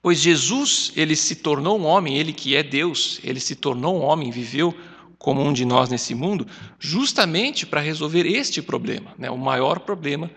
Pois 0.00 0.20
Jesus, 0.20 0.92
ele 0.94 1.16
se 1.16 1.34
tornou 1.34 1.80
um 1.80 1.84
homem, 1.84 2.16
ele 2.16 2.32
que 2.32 2.54
é 2.54 2.62
Deus, 2.62 3.18
ele 3.24 3.40
se 3.40 3.56
tornou 3.56 3.98
um 3.98 4.04
homem, 4.04 4.30
viveu 4.30 4.72
como 5.18 5.42
um 5.42 5.52
de 5.52 5.64
nós 5.64 5.88
nesse 5.88 6.14
mundo, 6.14 6.46
justamente 6.78 7.66
para 7.66 7.80
resolver 7.80 8.24
este 8.24 8.62
problema, 8.62 9.12
né? 9.18 9.28
o 9.28 9.36
maior 9.36 9.80
problema 9.80 10.30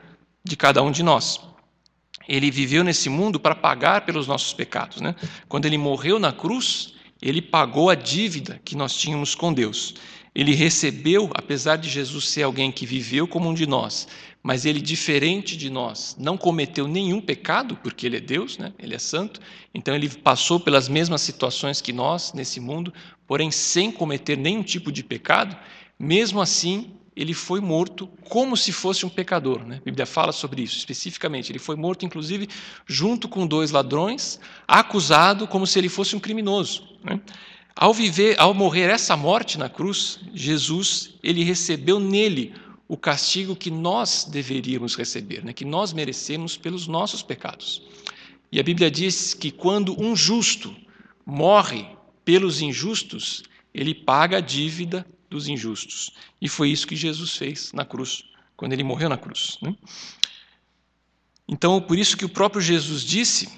de 0.43 0.57
cada 0.57 0.81
um 0.81 0.89
de 0.89 1.03
nós. 1.03 1.50
Ele 2.27 2.51
viveu 2.51 2.83
nesse 2.83 3.09
mundo 3.09 3.39
para 3.39 3.55
pagar 3.55 4.01
pelos 4.01 4.27
nossos 4.27 4.53
pecados. 4.53 5.01
Né? 5.01 5.15
Quando 5.47 5.65
ele 5.65 5.77
morreu 5.77 6.19
na 6.19 6.31
cruz, 6.31 6.93
ele 7.21 7.41
pagou 7.41 7.89
a 7.89 7.95
dívida 7.95 8.59
que 8.63 8.75
nós 8.75 8.95
tínhamos 8.95 9.35
com 9.35 9.53
Deus. 9.53 9.95
Ele 10.33 10.55
recebeu, 10.55 11.29
apesar 11.33 11.75
de 11.75 11.89
Jesus 11.89 12.29
ser 12.29 12.43
alguém 12.43 12.71
que 12.71 12.85
viveu 12.85 13.27
como 13.27 13.49
um 13.49 13.53
de 13.53 13.67
nós, 13.67 14.07
mas 14.41 14.65
ele, 14.65 14.81
diferente 14.81 15.55
de 15.57 15.69
nós, 15.69 16.15
não 16.17 16.37
cometeu 16.37 16.87
nenhum 16.87 17.21
pecado, 17.21 17.77
porque 17.83 18.07
ele 18.07 18.17
é 18.17 18.21
Deus, 18.21 18.57
né? 18.57 18.73
ele 18.79 18.95
é 18.95 18.99
santo, 18.99 19.39
então 19.73 19.93
ele 19.93 20.09
passou 20.09 20.59
pelas 20.59 20.87
mesmas 20.89 21.21
situações 21.21 21.81
que 21.81 21.93
nós 21.93 22.33
nesse 22.33 22.59
mundo, 22.59 22.93
porém 23.27 23.51
sem 23.51 23.91
cometer 23.91 24.37
nenhum 24.37 24.63
tipo 24.63 24.91
de 24.91 25.03
pecado, 25.03 25.55
mesmo 25.99 26.41
assim, 26.41 26.93
ele 27.15 27.33
foi 27.33 27.59
morto 27.59 28.07
como 28.29 28.55
se 28.55 28.71
fosse 28.71 29.05
um 29.05 29.09
pecador. 29.09 29.65
Né? 29.65 29.77
A 29.77 29.83
Bíblia 29.83 30.05
fala 30.05 30.31
sobre 30.31 30.61
isso 30.61 30.77
especificamente. 30.77 31.51
Ele 31.51 31.59
foi 31.59 31.75
morto, 31.75 32.05
inclusive, 32.05 32.47
junto 32.85 33.27
com 33.27 33.45
dois 33.45 33.71
ladrões, 33.71 34.39
acusado 34.67 35.47
como 35.47 35.67
se 35.67 35.77
ele 35.77 35.89
fosse 35.89 36.15
um 36.15 36.19
criminoso. 36.19 36.97
Né? 37.03 37.19
Ao 37.75 37.93
viver, 37.93 38.39
ao 38.39 38.53
morrer 38.53 38.89
essa 38.89 39.17
morte 39.17 39.57
na 39.57 39.67
cruz, 39.67 40.19
Jesus 40.33 41.15
ele 41.21 41.43
recebeu 41.43 41.99
nele 41.99 42.53
o 42.87 42.97
castigo 42.97 43.55
que 43.55 43.71
nós 43.71 44.25
deveríamos 44.25 44.95
receber, 44.95 45.43
né? 45.43 45.53
que 45.53 45.65
nós 45.65 45.93
merecemos 45.93 46.57
pelos 46.57 46.87
nossos 46.87 47.21
pecados. 47.21 47.81
E 48.51 48.59
a 48.59 48.63
Bíblia 48.63 48.91
diz 48.91 49.33
que 49.33 49.51
quando 49.51 49.99
um 50.01 50.15
justo 50.15 50.75
morre 51.25 51.87
pelos 52.25 52.61
injustos, 52.61 53.43
ele 53.73 53.95
paga 53.95 54.37
a 54.37 54.41
dívida 54.41 55.05
dos 55.31 55.47
injustos. 55.47 56.11
E 56.39 56.47
foi 56.47 56.69
isso 56.69 56.85
que 56.85 56.95
Jesus 56.95 57.35
fez 57.37 57.71
na 57.73 57.85
cruz, 57.85 58.25
quando 58.55 58.73
ele 58.73 58.83
morreu 58.83 59.09
na 59.09 59.17
cruz. 59.17 59.57
Né? 59.61 59.73
Então, 61.47 61.81
por 61.81 61.97
isso 61.97 62.17
que 62.17 62.25
o 62.25 62.29
próprio 62.29 62.61
Jesus 62.61 63.01
disse 63.01 63.49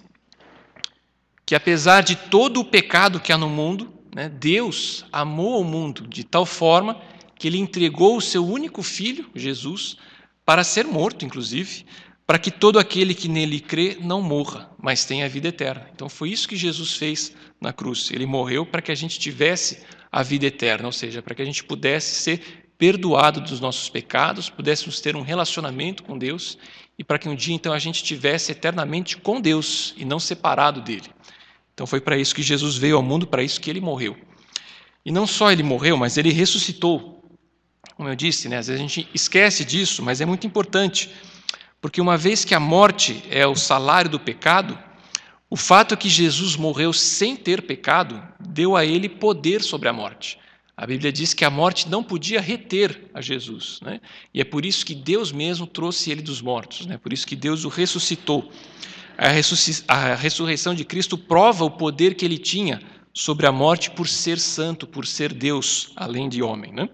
que, 1.46 1.56
apesar 1.56 2.02
de 2.02 2.16
todo 2.16 2.62
o 2.62 2.66
pecado 2.66 3.20
que 3.20 3.34
há 3.34 3.38
no 3.38 3.50
mundo, 3.50 3.92
né, 4.16 4.30
Deus 4.30 5.04
amou 5.12 5.60
o 5.60 5.66
mundo 5.66 6.08
de 6.08 6.24
tal 6.24 6.46
forma 6.46 7.02
que 7.36 7.48
ele 7.48 7.58
entregou 7.58 8.16
o 8.16 8.22
seu 8.22 8.46
único 8.46 8.84
filho, 8.84 9.30
Jesus, 9.36 9.98
para 10.46 10.64
ser 10.64 10.86
morto, 10.86 11.26
inclusive, 11.26 11.86
para 12.26 12.38
que 12.38 12.52
todo 12.52 12.80
aquele 12.80 13.14
que 13.14 13.28
nele 13.28 13.60
crê 13.60 13.98
não 14.00 14.22
morra, 14.22 14.72
mas 14.82 15.06
tenha 15.06 15.26
a 15.26 15.30
vida 15.30 15.50
eterna. 15.50 15.90
Então 15.94 16.08
foi 16.08 16.30
isso 16.30 16.48
que 16.48 16.56
Jesus 16.56 16.96
fez 16.96 17.36
na 17.60 17.74
cruz. 17.74 18.12
Ele 18.12 18.26
morreu 18.26 18.66
para 18.66 18.82
que 18.82 18.92
a 18.92 18.96
gente 18.96 19.20
tivesse 19.20 19.84
a 20.14 20.22
vida 20.22 20.46
eterna, 20.46 20.86
ou 20.86 20.92
seja, 20.92 21.24
para 21.24 21.34
que 21.34 21.42
a 21.42 21.46
gente 21.46 21.64
pudesse 21.64 22.14
ser 22.14 22.68
perdoado 22.78 23.42
dos 23.42 23.60
nossos 23.60 23.90
pecados, 23.90 24.48
pudéssemos 24.48 25.02
ter 25.02 25.16
um 25.16 25.24
relacionamento 25.24 26.04
com 26.04 26.16
Deus 26.16 26.56
e 27.00 27.04
para 27.04 27.18
que 27.18 27.28
um 27.28 27.34
dia 27.34 27.56
então 27.56 27.74
a 27.74 27.80
gente 27.80 27.96
estivesse 27.96 28.52
eternamente 28.52 29.18
com 29.18 29.42
Deus 29.42 29.96
e 29.98 30.06
não 30.06 30.20
separado 30.20 30.82
dele. 30.82 31.10
Então 31.74 31.88
foi 31.88 32.00
para 32.00 32.16
isso 32.16 32.36
que 32.36 32.44
Jesus 32.44 32.78
veio 32.78 32.96
ao 32.96 33.02
mundo, 33.02 33.26
para 33.26 33.42
isso 33.42 33.60
que 33.60 33.72
ele 33.72 33.82
morreu. 33.82 34.16
E 35.04 35.12
não 35.12 35.26
só 35.26 35.52
ele 35.52 35.64
morreu, 35.64 35.98
mas 35.98 36.16
ele 36.16 36.32
ressuscitou. 36.32 37.28
Como 37.96 38.08
eu 38.08 38.16
disse, 38.16 38.48
né, 38.48 38.60
às 38.60 38.68
vezes 38.68 38.80
a 38.80 38.88
gente 38.88 39.10
esquece 39.16 39.66
disso, 39.66 40.04
mas 40.04 40.22
é 40.22 40.28
muito 40.28 40.46
importante, 40.46 41.10
porque 41.82 42.00
uma 42.00 42.18
vez 42.18 42.46
que 42.46 42.54
a 42.54 42.60
morte 42.60 43.24
é 43.32 43.48
o 43.48 43.56
salário 43.56 44.12
do 44.12 44.20
pecado, 44.20 44.78
o 45.54 45.56
fato 45.56 45.94
é 45.94 45.98
que 45.98 46.10
Jesus 46.10 46.56
morreu 46.56 46.92
sem 46.92 47.36
ter 47.36 47.62
pecado 47.62 48.20
deu 48.40 48.76
a 48.76 48.84
ele 48.84 49.08
poder 49.08 49.62
sobre 49.62 49.88
a 49.88 49.94
morte. 49.94 50.40
A 50.76 50.88
Bíblia 50.88 51.12
diz 51.12 51.32
que 51.32 51.46
a 51.46 51.50
morte 51.52 51.88
não 51.88 52.04
podia 52.04 52.42
reter 52.42 53.00
a 53.14 53.22
Jesus, 53.22 53.80
né? 53.84 54.02
e 54.34 54.42
é 54.42 54.44
por 54.44 54.66
isso 54.66 54.84
que 54.84 54.96
Deus 54.96 55.32
mesmo 55.32 55.68
trouxe 55.68 56.10
ele 56.10 56.24
dos 56.24 56.42
mortos, 56.42 56.88
né? 56.88 56.98
por 56.98 57.14
isso 57.14 57.28
que 57.28 57.36
Deus 57.36 57.66
o 57.66 57.70
ressuscitou. 57.70 58.52
A, 59.16 59.28
a 59.94 60.16
ressurreição 60.16 60.74
de 60.74 60.84
Cristo 60.84 61.20
prova 61.20 61.64
o 61.64 61.70
poder 61.70 62.16
que 62.16 62.26
ele 62.26 62.40
tinha 62.40 62.82
sobre 63.14 63.46
a 63.46 63.52
morte 63.52 63.92
por 63.92 64.08
ser 64.08 64.40
santo, 64.40 64.88
por 64.88 65.06
ser 65.06 65.32
Deus, 65.32 65.92
além 65.96 66.30
de 66.30 66.42
homem. 66.42 66.74
Né? 66.74 66.90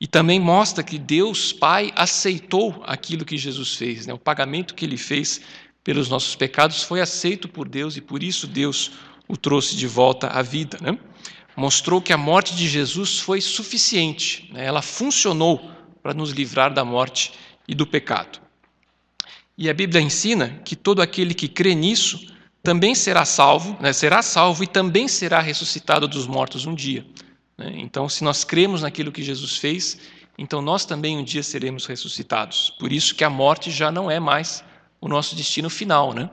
E 0.00 0.06
também 0.06 0.40
mostra 0.40 0.82
que 0.82 0.96
Deus 0.96 1.52
Pai 1.52 1.92
aceitou 1.94 2.82
aquilo 2.86 3.22
que 3.22 3.36
Jesus 3.36 3.74
fez, 3.74 4.06
né? 4.06 4.14
o 4.14 4.18
pagamento 4.18 4.74
que 4.74 4.86
ele 4.86 4.96
fez 4.96 5.42
pelos 5.86 6.08
nossos 6.08 6.34
pecados 6.34 6.82
foi 6.82 7.00
aceito 7.00 7.48
por 7.48 7.68
Deus 7.68 7.96
e 7.96 8.00
por 8.00 8.20
isso 8.20 8.48
Deus 8.48 8.90
o 9.28 9.36
trouxe 9.36 9.76
de 9.76 9.86
volta 9.86 10.26
à 10.26 10.42
vida. 10.42 10.78
Né? 10.82 10.98
Mostrou 11.56 12.02
que 12.02 12.12
a 12.12 12.16
morte 12.16 12.56
de 12.56 12.68
Jesus 12.68 13.20
foi 13.20 13.40
suficiente, 13.40 14.50
né? 14.52 14.64
ela 14.64 14.82
funcionou 14.82 15.70
para 16.02 16.12
nos 16.12 16.32
livrar 16.32 16.74
da 16.74 16.84
morte 16.84 17.34
e 17.68 17.74
do 17.74 17.86
pecado. 17.86 18.40
E 19.56 19.70
a 19.70 19.74
Bíblia 19.74 20.02
ensina 20.02 20.60
que 20.64 20.74
todo 20.74 21.00
aquele 21.00 21.32
que 21.32 21.46
crê 21.46 21.72
nisso 21.72 22.34
também 22.64 22.92
será 22.92 23.24
salvo, 23.24 23.78
né? 23.80 23.92
será 23.92 24.22
salvo 24.22 24.64
e 24.64 24.66
também 24.66 25.06
será 25.06 25.38
ressuscitado 25.38 26.08
dos 26.08 26.26
mortos 26.26 26.66
um 26.66 26.74
dia. 26.74 27.06
Né? 27.56 27.74
Então, 27.76 28.08
se 28.08 28.24
nós 28.24 28.42
cremos 28.42 28.82
naquilo 28.82 29.12
que 29.12 29.22
Jesus 29.22 29.56
fez, 29.56 29.98
então 30.36 30.60
nós 30.60 30.84
também 30.84 31.16
um 31.16 31.22
dia 31.22 31.44
seremos 31.44 31.86
ressuscitados. 31.86 32.70
Por 32.76 32.92
isso 32.92 33.14
que 33.14 33.22
a 33.22 33.30
morte 33.30 33.70
já 33.70 33.92
não 33.92 34.10
é 34.10 34.18
mais 34.18 34.64
o 35.00 35.08
nosso 35.08 35.36
destino 35.36 35.68
final, 35.68 36.12
né? 36.12 36.30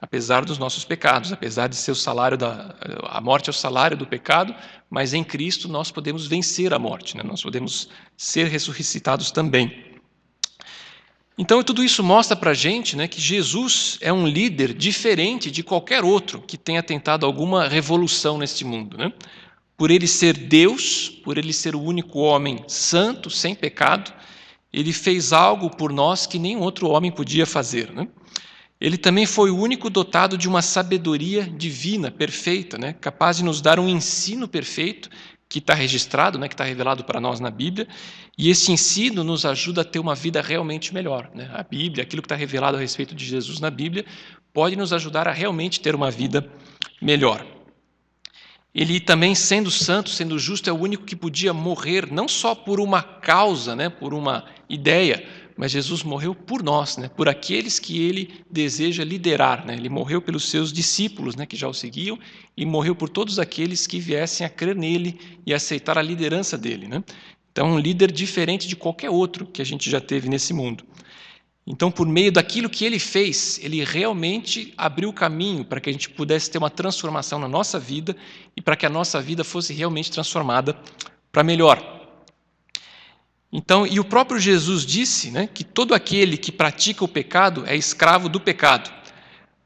Apesar 0.00 0.44
dos 0.44 0.58
nossos 0.58 0.84
pecados, 0.84 1.32
apesar 1.32 1.68
de 1.68 1.76
ser 1.76 1.90
o 1.90 1.96
salário 1.96 2.36
da 2.36 2.74
a 3.08 3.20
morte 3.20 3.48
é 3.48 3.50
o 3.50 3.54
salário 3.54 3.96
do 3.96 4.06
pecado, 4.06 4.54
mas 4.90 5.14
em 5.14 5.24
Cristo 5.24 5.68
nós 5.68 5.90
podemos 5.90 6.26
vencer 6.26 6.74
a 6.74 6.78
morte, 6.78 7.16
né? 7.16 7.22
Nós 7.22 7.42
podemos 7.42 7.88
ser 8.16 8.46
ressuscitados 8.48 9.30
também. 9.30 9.92
Então 11.38 11.62
tudo 11.62 11.82
isso 11.82 12.02
mostra 12.02 12.36
para 12.36 12.50
a 12.50 12.54
gente, 12.54 12.94
né, 12.94 13.08
que 13.08 13.20
Jesus 13.20 13.96
é 14.02 14.12
um 14.12 14.26
líder 14.26 14.74
diferente 14.74 15.50
de 15.50 15.62
qualquer 15.62 16.04
outro 16.04 16.42
que 16.42 16.58
tenha 16.58 16.82
tentado 16.82 17.24
alguma 17.24 17.66
revolução 17.66 18.36
neste 18.36 18.64
mundo, 18.64 18.98
né? 18.98 19.12
Por 19.76 19.90
ele 19.90 20.06
ser 20.06 20.36
Deus, 20.36 21.08
por 21.08 21.38
ele 21.38 21.52
ser 21.52 21.74
o 21.74 21.80
único 21.80 22.18
homem 22.20 22.62
santo, 22.68 23.30
sem 23.30 23.54
pecado, 23.54 24.12
ele 24.72 24.92
fez 24.92 25.32
algo 25.32 25.68
por 25.68 25.92
nós 25.92 26.26
que 26.26 26.38
nenhum 26.38 26.60
outro 26.60 26.88
homem 26.88 27.10
podia 27.10 27.44
fazer. 27.44 27.92
Né? 27.92 28.08
Ele 28.80 28.96
também 28.96 29.26
foi 29.26 29.50
o 29.50 29.56
único 29.56 29.90
dotado 29.90 30.38
de 30.38 30.48
uma 30.48 30.62
sabedoria 30.62 31.44
divina, 31.44 32.10
perfeita, 32.10 32.78
né? 32.78 32.94
capaz 32.94 33.36
de 33.36 33.44
nos 33.44 33.60
dar 33.60 33.78
um 33.78 33.88
ensino 33.88 34.48
perfeito 34.48 35.10
que 35.52 35.58
está 35.58 35.74
registrado, 35.74 36.38
né, 36.38 36.48
que 36.48 36.54
está 36.54 36.64
revelado 36.64 37.04
para 37.04 37.20
nós 37.20 37.38
na 37.38 37.50
Bíblia, 37.50 37.86
e 38.38 38.48
esse 38.48 38.72
ensino 38.72 39.22
nos 39.22 39.44
ajuda 39.44 39.82
a 39.82 39.84
ter 39.84 39.98
uma 39.98 40.14
vida 40.14 40.40
realmente 40.40 40.94
melhor. 40.94 41.30
Né? 41.34 41.50
A 41.52 41.62
Bíblia, 41.62 42.04
aquilo 42.04 42.22
que 42.22 42.26
está 42.26 42.34
revelado 42.34 42.78
a 42.78 42.80
respeito 42.80 43.14
de 43.14 43.22
Jesus 43.22 43.60
na 43.60 43.70
Bíblia, 43.70 44.06
pode 44.50 44.76
nos 44.76 44.94
ajudar 44.94 45.28
a 45.28 45.30
realmente 45.30 45.78
ter 45.78 45.94
uma 45.94 46.10
vida 46.10 46.50
melhor. 47.02 47.44
Ele 48.74 48.98
também, 48.98 49.34
sendo 49.34 49.70
santo, 49.70 50.08
sendo 50.08 50.38
justo, 50.38 50.70
é 50.70 50.72
o 50.72 50.78
único 50.78 51.04
que 51.04 51.14
podia 51.14 51.52
morrer 51.52 52.10
não 52.10 52.26
só 52.26 52.54
por 52.54 52.80
uma 52.80 53.02
causa, 53.02 53.76
né, 53.76 53.90
por 53.90 54.14
uma 54.14 54.46
ideia, 54.66 55.22
mas 55.56 55.72
Jesus 55.72 56.02
morreu 56.02 56.34
por 56.34 56.62
nós, 56.62 56.96
né, 56.96 57.10
por 57.14 57.28
aqueles 57.28 57.78
que 57.78 58.02
ele 58.02 58.30
deseja 58.50 59.04
liderar. 59.04 59.66
Né? 59.66 59.74
Ele 59.74 59.90
morreu 59.90 60.22
pelos 60.22 60.48
seus 60.48 60.72
discípulos, 60.72 61.36
né, 61.36 61.44
que 61.44 61.56
já 61.56 61.68
o 61.68 61.74
seguiam, 61.74 62.18
e 62.56 62.64
morreu 62.64 62.96
por 62.96 63.10
todos 63.10 63.38
aqueles 63.38 63.86
que 63.86 64.00
viessem 64.00 64.46
a 64.46 64.48
crer 64.48 64.74
nele 64.74 65.20
e 65.46 65.52
aceitar 65.52 65.98
a 65.98 66.02
liderança 66.02 66.56
dele. 66.56 66.88
Né? 66.88 67.04
Então, 67.52 67.72
um 67.72 67.78
líder 67.78 68.10
diferente 68.10 68.66
de 68.66 68.74
qualquer 68.74 69.10
outro 69.10 69.44
que 69.44 69.60
a 69.60 69.66
gente 69.66 69.90
já 69.90 70.00
teve 70.00 70.30
nesse 70.30 70.54
mundo. 70.54 70.82
Então, 71.66 71.90
por 71.92 72.06
meio 72.06 72.32
daquilo 72.32 72.68
que 72.68 72.84
ele 72.84 72.98
fez, 72.98 73.60
ele 73.62 73.84
realmente 73.84 74.74
abriu 74.76 75.10
o 75.10 75.12
caminho 75.12 75.64
para 75.64 75.80
que 75.80 75.88
a 75.88 75.92
gente 75.92 76.10
pudesse 76.10 76.50
ter 76.50 76.58
uma 76.58 76.70
transformação 76.70 77.38
na 77.38 77.48
nossa 77.48 77.78
vida 77.78 78.16
e 78.56 78.60
para 78.60 78.74
que 78.74 78.84
a 78.84 78.90
nossa 78.90 79.20
vida 79.20 79.44
fosse 79.44 79.72
realmente 79.72 80.10
transformada 80.10 80.76
para 81.30 81.44
melhor. 81.44 82.00
Então, 83.52 83.86
e 83.86 84.00
o 84.00 84.04
próprio 84.04 84.40
Jesus 84.40 84.84
disse 84.84 85.30
né, 85.30 85.46
que 85.46 85.62
todo 85.62 85.94
aquele 85.94 86.36
que 86.36 86.50
pratica 86.50 87.04
o 87.04 87.08
pecado 87.08 87.64
é 87.66 87.76
escravo 87.76 88.28
do 88.28 88.40
pecado. 88.40 88.90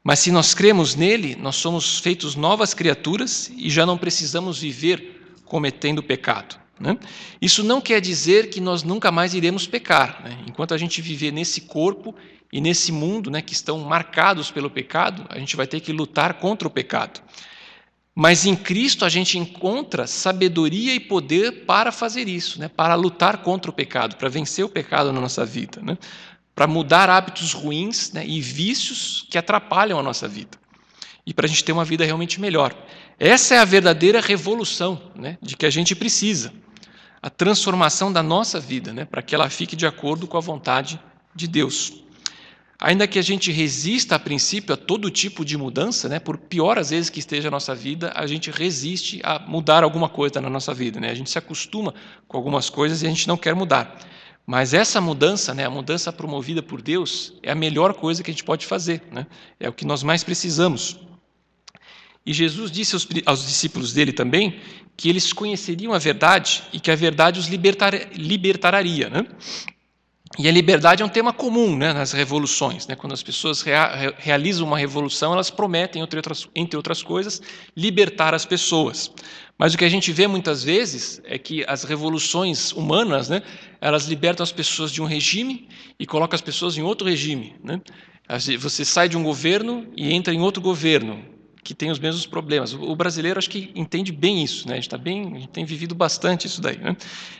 Mas 0.03 0.19
se 0.19 0.31
nós 0.31 0.53
cremos 0.53 0.93
nele, 0.93 1.35
nós 1.35 1.55
somos 1.55 1.99
feitos 1.99 2.35
novas 2.35 2.73
criaturas 2.73 3.51
e 3.57 3.69
já 3.69 3.85
não 3.85 3.97
precisamos 3.97 4.59
viver 4.59 5.39
cometendo 5.45 6.03
pecado. 6.03 6.59
Né? 6.79 6.97
Isso 7.41 7.63
não 7.63 7.81
quer 7.81 7.99
dizer 7.99 8.49
que 8.49 8.61
nós 8.61 8.83
nunca 8.83 9.11
mais 9.11 9.33
iremos 9.33 9.65
pecar. 9.65 10.21
Né? 10.23 10.37
Enquanto 10.47 10.73
a 10.73 10.77
gente 10.77 11.01
viver 11.01 11.31
nesse 11.31 11.61
corpo 11.61 12.13
e 12.51 12.61
nesse 12.61 12.91
mundo 12.91 13.29
né, 13.29 13.41
que 13.41 13.53
estão 13.53 13.79
marcados 13.79 14.51
pelo 14.51 14.69
pecado, 14.69 15.25
a 15.29 15.39
gente 15.39 15.55
vai 15.55 15.67
ter 15.67 15.79
que 15.79 15.91
lutar 15.91 16.35
contra 16.35 16.67
o 16.67 16.71
pecado. 16.71 17.21
Mas 18.15 18.45
em 18.45 18.55
Cristo 18.55 19.05
a 19.05 19.09
gente 19.09 19.37
encontra 19.37 20.07
sabedoria 20.07 20.95
e 20.95 20.99
poder 20.99 21.65
para 21.65 21.91
fazer 21.91 22.27
isso, 22.27 22.59
né? 22.59 22.67
para 22.67 22.95
lutar 22.95 23.37
contra 23.37 23.69
o 23.69 23.73
pecado, 23.73 24.15
para 24.15 24.27
vencer 24.27 24.65
o 24.65 24.69
pecado 24.69 25.13
na 25.13 25.21
nossa 25.21 25.45
vida, 25.45 25.81
né? 25.83 25.97
para 26.55 26.65
mudar 26.65 27.09
hábitos 27.11 27.53
ruins 27.53 28.11
né? 28.11 28.25
e 28.25 28.41
vícios 28.41 29.27
que 29.29 29.37
atrapalham 29.37 29.99
a 29.99 30.03
nossa 30.03 30.27
vida 30.27 30.57
e 31.27 31.33
para 31.33 31.45
a 31.45 31.49
gente 31.49 31.63
ter 31.63 31.73
uma 31.73 31.83
vida 31.83 32.05
realmente 32.05 32.39
melhor. 32.39 32.73
Essa 33.19 33.55
é 33.55 33.59
a 33.59 33.65
verdadeira 33.65 34.21
revolução 34.21 35.11
de 35.41 35.57
que 35.57 35.65
a 35.65 35.69
gente 35.69 35.93
precisa 35.93 36.53
a 37.21 37.29
transformação 37.29 38.11
da 38.11 38.21
nossa 38.21 38.59
vida, 38.59 38.93
né, 38.93 39.05
para 39.05 39.21
que 39.21 39.33
ela 39.33 39.49
fique 39.49 39.75
de 39.75 39.85
acordo 39.85 40.27
com 40.27 40.37
a 40.37 40.41
vontade 40.41 40.99
de 41.35 41.47
Deus. 41.47 42.03
Ainda 42.79 43.07
que 43.07 43.17
a 43.17 43.23
gente 43.23 43.51
resista 43.51 44.15
a 44.15 44.19
princípio 44.19 44.73
a 44.73 44.77
todo 44.77 45.09
tipo 45.09 45.43
de 45.43 45.57
mudança, 45.57 46.07
né, 46.07 46.19
por 46.19 46.37
pior 46.37 46.77
às 46.77 46.91
vezes 46.91 47.09
que 47.09 47.19
esteja 47.19 47.47
a 47.47 47.51
nossa 47.51 47.73
vida, 47.73 48.11
a 48.15 48.27
gente 48.27 48.51
resiste 48.51 49.19
a 49.23 49.39
mudar 49.39 49.83
alguma 49.83 50.07
coisa 50.07 50.39
na 50.39 50.49
nossa 50.49 50.75
vida. 50.75 50.99
Né? 50.99 51.09
A 51.09 51.15
gente 51.15 51.29
se 51.29 51.39
acostuma 51.39 51.93
com 52.27 52.37
algumas 52.37 52.69
coisas 52.69 53.01
e 53.01 53.07
a 53.07 53.09
gente 53.09 53.27
não 53.27 53.35
quer 53.35 53.55
mudar. 53.55 53.97
Mas 54.45 54.75
essa 54.75 55.01
mudança, 55.01 55.55
né, 55.55 55.65
a 55.65 55.69
mudança 55.69 56.13
promovida 56.13 56.61
por 56.61 56.81
Deus, 56.81 57.33
é 57.41 57.51
a 57.51 57.55
melhor 57.55 57.95
coisa 57.95 58.23
que 58.23 58.29
a 58.29 58.33
gente 58.33 58.43
pode 58.43 58.65
fazer. 58.65 59.01
Né? 59.11 59.25
É 59.59 59.67
o 59.67 59.73
que 59.73 59.83
nós 59.83 60.03
mais 60.03 60.23
precisamos. 60.23 60.99
E 62.27 62.33
Jesus 62.33 62.69
disse 62.69 62.93
aos, 62.93 63.07
aos, 63.25 63.45
discípulos 63.47 63.93
dele 63.93 64.11
também 64.11 64.59
que 64.97 65.07
eles 65.07 65.31
conheceriam 65.31 65.93
a 65.93 65.97
verdade 65.97 66.61
e 66.73 66.79
que 66.79 66.91
a 66.91 66.95
verdade 66.95 67.39
os 67.39 67.47
libertar, 67.47 67.93
libertaria. 68.13 69.09
Né? 69.09 69.25
E 70.37 70.45
a 70.45 70.51
liberdade 70.51 71.01
é 71.01 71.05
um 71.05 71.09
tema 71.09 71.31
comum 71.31 71.77
né, 71.77 71.93
nas 71.93 72.11
revoluções. 72.11 72.85
Né? 72.85 72.97
Quando 72.97 73.13
as 73.13 73.23
pessoas 73.23 73.61
rea, 73.61 74.13
realizam 74.17 74.67
uma 74.67 74.77
revolução, 74.77 75.31
elas 75.31 75.49
prometem, 75.49 76.01
entre 76.01 76.17
outras, 76.19 76.49
entre 76.53 76.75
outras 76.75 77.01
coisas, 77.01 77.41
libertar 77.73 78.33
as 78.33 78.45
pessoas. 78.45 79.09
Mas 79.57 79.73
o 79.73 79.77
que 79.77 79.85
a 79.85 79.89
gente 79.89 80.11
vê 80.11 80.27
muitas 80.27 80.61
vezes 80.61 81.21
é 81.23 81.37
que 81.37 81.63
as 81.65 81.85
revoluções 81.85 82.73
humanas, 82.73 83.29
né, 83.29 83.41
elas 83.79 84.05
libertam 84.05 84.43
as 84.43 84.51
pessoas 84.51 84.91
de 84.91 85.01
um 85.01 85.05
regime 85.05 85.69
e 85.97 86.05
colocam 86.05 86.35
as 86.35 86.41
pessoas 86.41 86.77
em 86.77 86.81
outro 86.81 87.07
regime. 87.07 87.55
Né? 87.63 87.79
Você 88.59 88.83
sai 88.83 89.07
de 89.07 89.15
um 89.15 89.23
governo 89.23 89.87
e 89.95 90.13
entra 90.13 90.33
em 90.33 90.41
outro 90.41 90.61
governo 90.61 91.36
que 91.67 91.73
tem 91.73 91.91
os 91.91 91.99
mesmos 91.99 92.25
problemas. 92.25 92.73
O 92.73 92.95
brasileiro 92.95 93.37
acho 93.37 93.49
que 93.49 93.73
entende 93.75 94.09
bem 94.13 94.41
isso, 94.41 94.65
né? 94.65 94.75
A 94.75 94.75
gente 94.77 94.87
está 94.87 94.97
bem, 94.97 95.35
a 95.35 95.39
gente 95.39 95.49
tem 95.49 95.65
vivido 95.65 95.93
bastante 95.93 96.47
isso 96.47 96.61
daí, 96.61 96.77
né? 96.77 96.95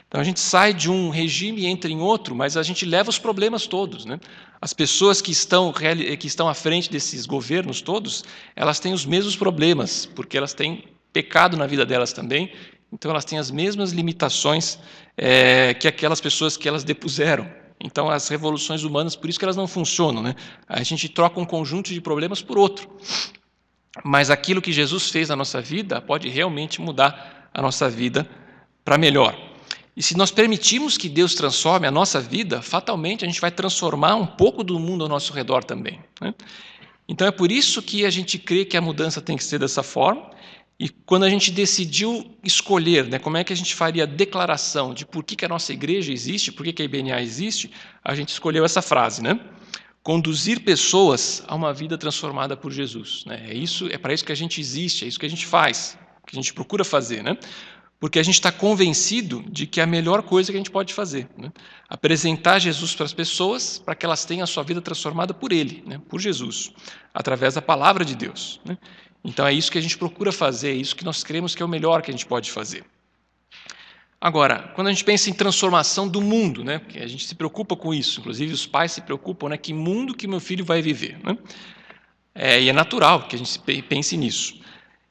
Então 0.06 0.20
a 0.20 0.24
gente 0.26 0.42
sai 0.42 0.74
de 0.74 0.92
um 0.92 1.08
regime 1.08 1.62
e 1.62 1.66
entra 1.66 1.90
em 1.90 2.02
outro, 2.02 2.36
mas 2.36 2.58
a 2.58 2.62
gente 2.62 2.86
leva 2.86 3.10
os 3.10 3.18
problemas 3.18 3.68
todos, 3.68 4.04
né? 4.04 4.20
As 4.60 4.74
pessoas 4.74 5.22
que 5.22 5.32
estão 5.32 5.74
que 6.20 6.28
estão 6.28 6.50
à 6.50 6.54
frente 6.54 6.92
desses 6.92 7.26
governos 7.26 7.80
todos, 7.80 8.26
elas 8.54 8.82
têm 8.82 8.92
os 8.92 9.06
mesmos 9.06 9.38
problemas, 9.38 10.06
porque 10.14 10.38
elas 10.38 10.54
têm 10.54 10.84
pecado 11.14 11.56
na 11.56 11.66
vida 11.66 11.86
delas 11.86 12.12
também. 12.12 12.52
Então 12.92 13.10
elas 13.10 13.24
têm 13.24 13.40
as 13.40 13.50
mesmas 13.50 13.94
limitações 13.94 14.78
é, 15.16 15.74
que 15.74 15.88
aquelas 15.88 16.20
pessoas 16.20 16.58
que 16.58 16.68
elas 16.68 16.84
depuseram. 16.84 17.50
Então 17.80 18.10
as 18.10 18.28
revoluções 18.28 18.84
humanas, 18.84 19.16
por 19.16 19.30
isso 19.30 19.40
que 19.40 19.46
elas 19.46 19.56
não 19.56 19.68
funcionam, 19.68 20.22
né? 20.22 20.36
A 20.68 20.84
gente 20.84 21.08
troca 21.08 21.40
um 21.40 21.46
conjunto 21.46 21.94
de 21.94 22.02
problemas 22.02 22.42
por 22.42 22.58
outro. 22.58 22.90
Mas 24.04 24.30
aquilo 24.30 24.62
que 24.62 24.72
Jesus 24.72 25.10
fez 25.10 25.30
na 25.30 25.36
nossa 25.36 25.62
vida 25.62 26.02
pode 26.02 26.30
realmente 26.30 26.82
mudar 26.82 27.50
a 27.54 27.62
nossa 27.62 27.90
vida 27.90 28.30
para 28.84 28.98
melhor. 28.98 29.36
E 29.96 30.04
se 30.04 30.16
nós 30.16 30.30
permitirmos 30.30 30.96
que 30.96 31.10
Deus 31.10 31.34
transforme 31.34 31.88
a 31.88 31.92
nossa 31.92 32.22
vida, 32.22 32.62
fatalmente 32.62 33.26
a 33.26 33.28
gente 33.28 33.42
vai 33.42 33.50
transformar 33.50 34.16
um 34.16 34.28
pouco 34.28 34.64
do 34.64 34.80
mundo 34.80 35.04
ao 35.04 35.10
nosso 35.10 35.34
redor 35.34 35.64
também. 35.64 36.00
Né? 36.22 36.36
Então 37.08 37.28
é 37.28 37.32
por 37.32 37.52
isso 37.52 37.82
que 37.82 38.06
a 38.06 38.10
gente 38.12 38.38
crê 38.38 38.64
que 38.64 38.78
a 38.78 38.82
mudança 38.82 39.20
tem 39.20 39.36
que 39.36 39.44
ser 39.44 39.58
dessa 39.58 39.82
forma. 39.82 40.30
E 40.80 40.90
quando 40.90 41.24
a 41.24 41.30
gente 41.30 41.50
decidiu 41.50 42.38
escolher 42.44 43.08
né, 43.08 43.18
como 43.18 43.38
é 43.38 43.44
que 43.44 43.52
a 43.52 43.56
gente 43.56 43.74
faria 43.74 44.04
a 44.04 44.06
declaração 44.06 44.94
de 44.94 45.04
por 45.04 45.24
que, 45.24 45.36
que 45.36 45.46
a 45.46 45.50
nossa 45.50 45.74
igreja 45.74 46.14
existe, 46.14 46.52
por 46.52 46.64
que, 46.64 46.74
que 46.74 46.84
a 46.84 46.86
IBNA 46.86 47.20
existe, 47.22 47.72
a 48.04 48.14
gente 48.14 48.30
escolheu 48.30 48.64
essa 48.64 48.84
frase, 48.84 49.24
né? 49.24 49.40
Conduzir 50.08 50.62
pessoas 50.62 51.44
a 51.50 51.54
uma 51.54 51.74
vida 51.74 51.98
transformada 51.98 52.56
por 52.56 52.72
Jesus. 52.72 53.26
Né? 53.26 53.48
É 53.50 53.54
isso, 53.54 53.90
é 53.92 53.98
para 53.98 54.14
isso 54.14 54.24
que 54.24 54.32
a 54.32 54.36
gente 54.36 54.62
existe, 54.62 55.04
é 55.04 55.08
isso 55.10 55.20
que 55.20 55.26
a 55.26 55.30
gente 55.30 55.46
faz, 55.46 55.98
que 56.26 56.34
a 56.34 56.40
gente 56.40 56.54
procura 56.54 56.86
fazer, 56.86 57.22
né? 57.22 57.38
Porque 58.00 58.18
a 58.18 58.24
gente 58.24 58.36
está 58.36 58.50
convencido 58.50 59.44
de 59.50 59.68
que 59.68 59.82
é 59.82 59.84
a 59.84 59.86
melhor 59.86 60.24
coisa 60.24 60.50
que 60.50 60.56
a 60.56 60.62
gente 60.62 60.72
pode 60.72 60.94
fazer, 60.94 61.28
né? 61.38 61.52
apresentar 61.90 62.58
Jesus 62.58 62.96
para 62.96 63.06
as 63.06 63.12
pessoas, 63.12 63.80
para 63.80 63.96
que 63.96 64.06
elas 64.06 64.24
tenham 64.24 64.46
a 64.46 64.48
sua 64.48 64.64
vida 64.64 64.80
transformada 64.80 65.34
por 65.34 65.52
Ele, 65.52 65.84
né? 65.86 66.00
por 66.08 66.22
Jesus, 66.22 66.72
através 67.14 67.56
da 67.56 67.62
palavra 67.62 68.06
de 68.06 68.16
Deus. 68.16 68.62
Né? 68.64 68.78
Então 69.26 69.46
é 69.46 69.52
isso 69.52 69.70
que 69.70 69.78
a 69.78 69.82
gente 69.82 69.98
procura 69.98 70.32
fazer, 70.32 70.70
é 70.70 70.76
isso 70.76 70.96
que 70.96 71.04
nós 71.04 71.22
cremos 71.22 71.54
que 71.54 71.62
é 71.62 71.66
o 71.66 71.70
melhor 71.70 72.02
que 72.02 72.12
a 72.12 72.14
gente 72.14 72.26
pode 72.26 72.50
fazer. 72.50 72.86
Agora, 74.20 74.72
quando 74.74 74.88
a 74.88 74.92
gente 74.92 75.04
pensa 75.04 75.30
em 75.30 75.34
transformação 75.34 76.08
do 76.08 76.20
mundo, 76.22 76.64
né, 76.64 76.80
porque 76.80 76.98
a 76.98 77.06
gente 77.06 77.28
se 77.28 77.36
preocupa 77.36 77.76
com 77.76 77.94
isso, 77.94 78.20
inclusive 78.20 78.52
os 78.52 78.66
pais 78.66 78.92
se 78.92 79.02
preocupam, 79.02 79.50
né, 79.50 79.58
que 79.58 79.72
mundo 79.74 80.16
que 80.16 80.28
meu 80.28 80.40
filho 80.40 80.66
vai 80.66 80.82
viver, 80.82 81.20
né? 81.24 81.38
É, 82.34 82.62
e 82.62 82.70
é 82.70 82.74
natural 82.74 83.28
que 83.28 83.36
a 83.36 83.40
gente 83.40 83.60
pense 83.84 84.18
nisso. 84.18 84.60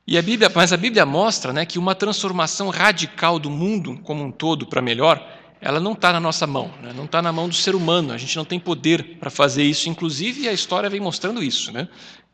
E 0.07 0.19
a 0.19 0.23
Bíblia, 0.23 0.51
mas 0.55 0.73
a 0.73 0.77
Bíblia 0.77 1.07
mostra, 1.07 1.53
né, 1.53 1.65
que 1.65 1.79
uma 1.79 1.95
transformação 1.95 2.69
radical 2.69 3.39
do 3.39 3.49
mundo 3.49 3.99
como 4.03 4.25
um 4.25 4.33
todo 4.33 4.67
para 4.67 4.83
melhor, 4.83 5.25
ela 5.61 5.79
não 5.79 5.93
está 5.93 6.13
na 6.13 6.21
nossa 6.21 6.47
mão, 6.47 6.73
né, 6.83 6.93
não 6.93 7.05
está 7.05 7.23
na 7.23 7.33
mão 7.33 7.49
do 7.49 7.55
ser 7.55 7.77
humano. 7.77 8.13
A 8.13 8.19
gente 8.19 8.37
não 8.37 8.45
tem 8.45 8.59
poder 8.59 9.19
para 9.19 9.31
fazer 9.31 9.63
isso. 9.63 9.89
Inclusive 9.89 10.49
a 10.49 10.53
história 10.53 10.91
vem 10.91 11.01
mostrando 11.01 11.43
isso, 11.43 11.73
né, 11.73 11.89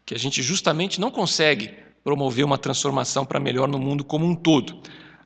que 0.07 0.15
a 0.15 0.19
gente 0.19 0.43
justamente 0.43 1.01
não 1.01 1.11
consegue 1.11 1.71
promover 2.03 2.45
uma 2.45 2.59
transformação 2.59 3.25
para 3.25 3.39
melhor 3.39 3.69
no 3.69 3.79
mundo 3.79 4.05
como 4.05 4.27
um 4.27 4.35
todo 4.35 4.81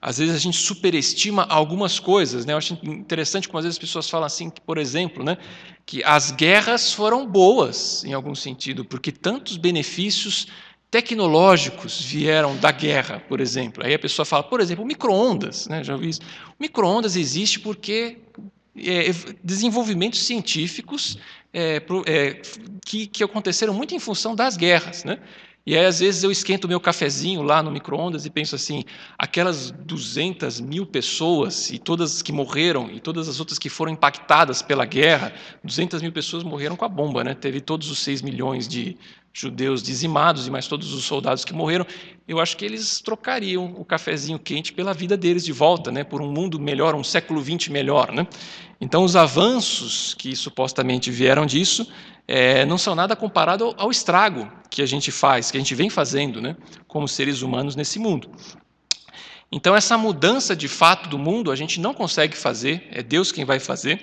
às 0.06 0.18
vezes 0.18 0.36
a 0.36 0.38
gente 0.38 0.56
superestima 0.56 1.42
algumas 1.50 1.98
coisas. 1.98 2.46
Né? 2.46 2.52
Eu 2.52 2.58
acho 2.58 2.78
interessante 2.84 3.48
como 3.48 3.58
às 3.58 3.64
vezes 3.64 3.74
as 3.74 3.80
pessoas 3.80 4.08
falam 4.08 4.24
assim, 4.24 4.48
que, 4.48 4.60
por 4.60 4.78
exemplo, 4.78 5.24
né, 5.24 5.36
que 5.84 6.00
as 6.04 6.30
guerras 6.30 6.92
foram 6.92 7.26
boas 7.26 8.04
em 8.04 8.12
algum 8.12 8.32
sentido, 8.32 8.84
porque 8.84 9.10
tantos 9.10 9.56
benefícios 9.56 10.46
tecnológicos 10.92 12.00
vieram 12.00 12.56
da 12.56 12.70
guerra, 12.70 13.20
por 13.28 13.40
exemplo. 13.40 13.84
Aí 13.84 13.94
a 13.94 13.98
pessoa 13.98 14.24
fala, 14.24 14.44
por 14.44 14.60
exemplo, 14.60 14.86
micro-ondas, 14.86 15.66
né? 15.66 15.82
já 15.82 15.94
ouvi 15.94 16.10
isso. 16.10 16.20
O 16.56 16.62
micro-ondas 16.62 17.16
existe 17.16 17.58
porque 17.58 18.18
é, 18.76 19.10
desenvolvimentos 19.42 20.24
científicos 20.24 21.18
é, 21.52 21.82
é, 22.06 22.42
que, 22.84 23.08
que 23.08 23.24
aconteceram 23.24 23.74
muito 23.74 23.92
em 23.92 23.98
função 23.98 24.36
das 24.36 24.56
guerras. 24.56 25.02
Né? 25.02 25.18
E 25.66 25.76
aí, 25.76 25.84
às 25.84 25.98
vezes, 25.98 26.22
eu 26.22 26.30
esquento 26.30 26.66
o 26.66 26.68
meu 26.68 26.78
cafezinho 26.78 27.42
lá 27.42 27.60
no 27.60 27.72
micro-ondas 27.72 28.24
e 28.24 28.30
penso 28.30 28.54
assim: 28.54 28.84
aquelas 29.18 29.72
200 29.72 30.60
mil 30.60 30.86
pessoas, 30.86 31.70
e 31.70 31.78
todas 31.78 32.22
que 32.22 32.30
morreram, 32.30 32.88
e 32.88 33.00
todas 33.00 33.28
as 33.28 33.40
outras 33.40 33.58
que 33.58 33.68
foram 33.68 33.90
impactadas 33.90 34.62
pela 34.62 34.84
guerra, 34.84 35.32
200 35.64 36.00
mil 36.02 36.12
pessoas 36.12 36.44
morreram 36.44 36.76
com 36.76 36.84
a 36.84 36.88
bomba, 36.88 37.24
né? 37.24 37.34
Teve 37.34 37.60
todos 37.60 37.90
os 37.90 37.98
6 37.98 38.22
milhões 38.22 38.68
de 38.68 38.96
judeus 39.36 39.82
dizimados 39.82 40.46
e 40.46 40.50
mais 40.50 40.66
todos 40.66 40.94
os 40.94 41.04
soldados 41.04 41.44
que 41.44 41.52
morreram, 41.52 41.86
eu 42.26 42.40
acho 42.40 42.56
que 42.56 42.64
eles 42.64 43.00
trocariam 43.02 43.66
o 43.76 43.84
cafezinho 43.84 44.38
quente 44.38 44.72
pela 44.72 44.94
vida 44.94 45.14
deles 45.14 45.44
de 45.44 45.52
volta, 45.52 45.92
né, 45.92 46.02
por 46.02 46.22
um 46.22 46.32
mundo 46.32 46.58
melhor, 46.58 46.94
um 46.94 47.04
século 47.04 47.44
XX 47.44 47.68
melhor. 47.68 48.10
Né? 48.12 48.26
Então, 48.80 49.04
os 49.04 49.14
avanços 49.14 50.14
que 50.14 50.34
supostamente 50.34 51.10
vieram 51.10 51.44
disso 51.44 51.86
é, 52.26 52.64
não 52.64 52.78
são 52.78 52.94
nada 52.94 53.14
comparado 53.14 53.64
ao, 53.64 53.74
ao, 53.76 53.90
estrago 53.90 54.50
que 54.70 54.80
a 54.80 54.86
gente 54.86 55.12
faz, 55.12 55.50
que 55.50 55.58
a 55.58 55.60
gente 55.60 55.74
vem 55.74 55.90
fazendo, 55.90 56.40
né, 56.40 56.56
como 56.88 57.06
seres 57.06 57.42
humanos 57.42 57.76
nesse 57.76 57.98
mundo. 57.98 58.30
Então, 59.52 59.76
essa 59.76 59.98
mudança 59.98 60.56
de 60.56 60.66
fato 60.66 61.10
do 61.10 61.18
mundo 61.18 61.52
a 61.52 61.56
gente 61.56 61.78
não 61.78 61.92
consegue 61.92 62.36
fazer, 62.36 62.88
é 62.90 63.02
Deus 63.02 63.30
quem 63.30 63.44
vai 63.44 63.60
fazer. 63.60 64.02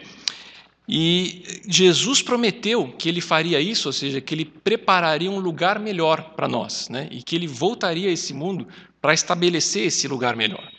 E 0.88 1.62
Jesus 1.66 2.22
prometeu 2.22 2.94
que 2.98 3.08
ele 3.08 3.22
faria 3.22 3.60
isso, 3.60 3.88
ou 3.88 3.94
seja, 3.94 4.20
que 4.20 4.34
ele 4.34 4.46
prepararia 4.46 5.32
um 5.32 5.40
lugar 5.40 5.80
melhor 5.80 6.34
para 6.36 6.48
nós, 6.48 6.90
né? 6.90 7.08
e 7.10 7.24
que 7.24 7.36
ele 7.36 7.48
voltaria 7.48 8.10
a 8.10 8.12
esse 8.12 8.34
mundo 8.34 8.68
para 9.02 9.14
estabelecer 9.14 9.86
esse 9.86 10.08
lugar 10.08 10.36
melhor. 10.36 10.70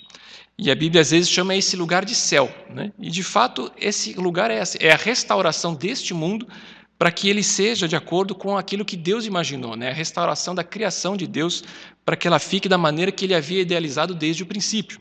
E 0.59 0.71
a 0.71 0.75
Bíblia 0.75 1.01
às 1.01 1.11
vezes 1.11 1.29
chama 1.29 1.57
esse 1.57 1.75
lugar 1.75 2.05
de 2.05 2.15
céu. 2.15 2.55
Né? 2.71 2.93
E 2.99 3.11
de 3.11 3.23
fato, 3.23 3.73
esse 3.79 4.13
lugar 4.15 4.51
é, 4.51 4.63
é 4.79 4.93
a 4.93 4.97
restauração 4.97 5.75
deste 5.75 6.13
mundo 6.13 6.47
para 6.99 7.11
que 7.11 7.29
ele 7.29 7.43
seja 7.43 7.89
de 7.89 7.97
acordo 7.97 8.35
com 8.35 8.57
aquilo 8.57 8.85
que 8.85 8.97
Deus 8.97 9.27
imaginou, 9.27 9.75
né? 9.75 9.91
a 9.91 9.95
restauração 9.95 10.55
da 10.55 10.63
criação 10.63 11.17
de 11.17 11.27
Deus, 11.27 11.65
para 12.05 12.15
que 12.15 12.29
ela 12.29 12.39
fique 12.39 12.69
da 12.69 12.79
maneira 12.79 13.11
que 13.11 13.25
ele 13.25 13.35
havia 13.35 13.63
idealizado 13.63 14.15
desde 14.15 14.43
o 14.43 14.47
princípio. 14.47 15.01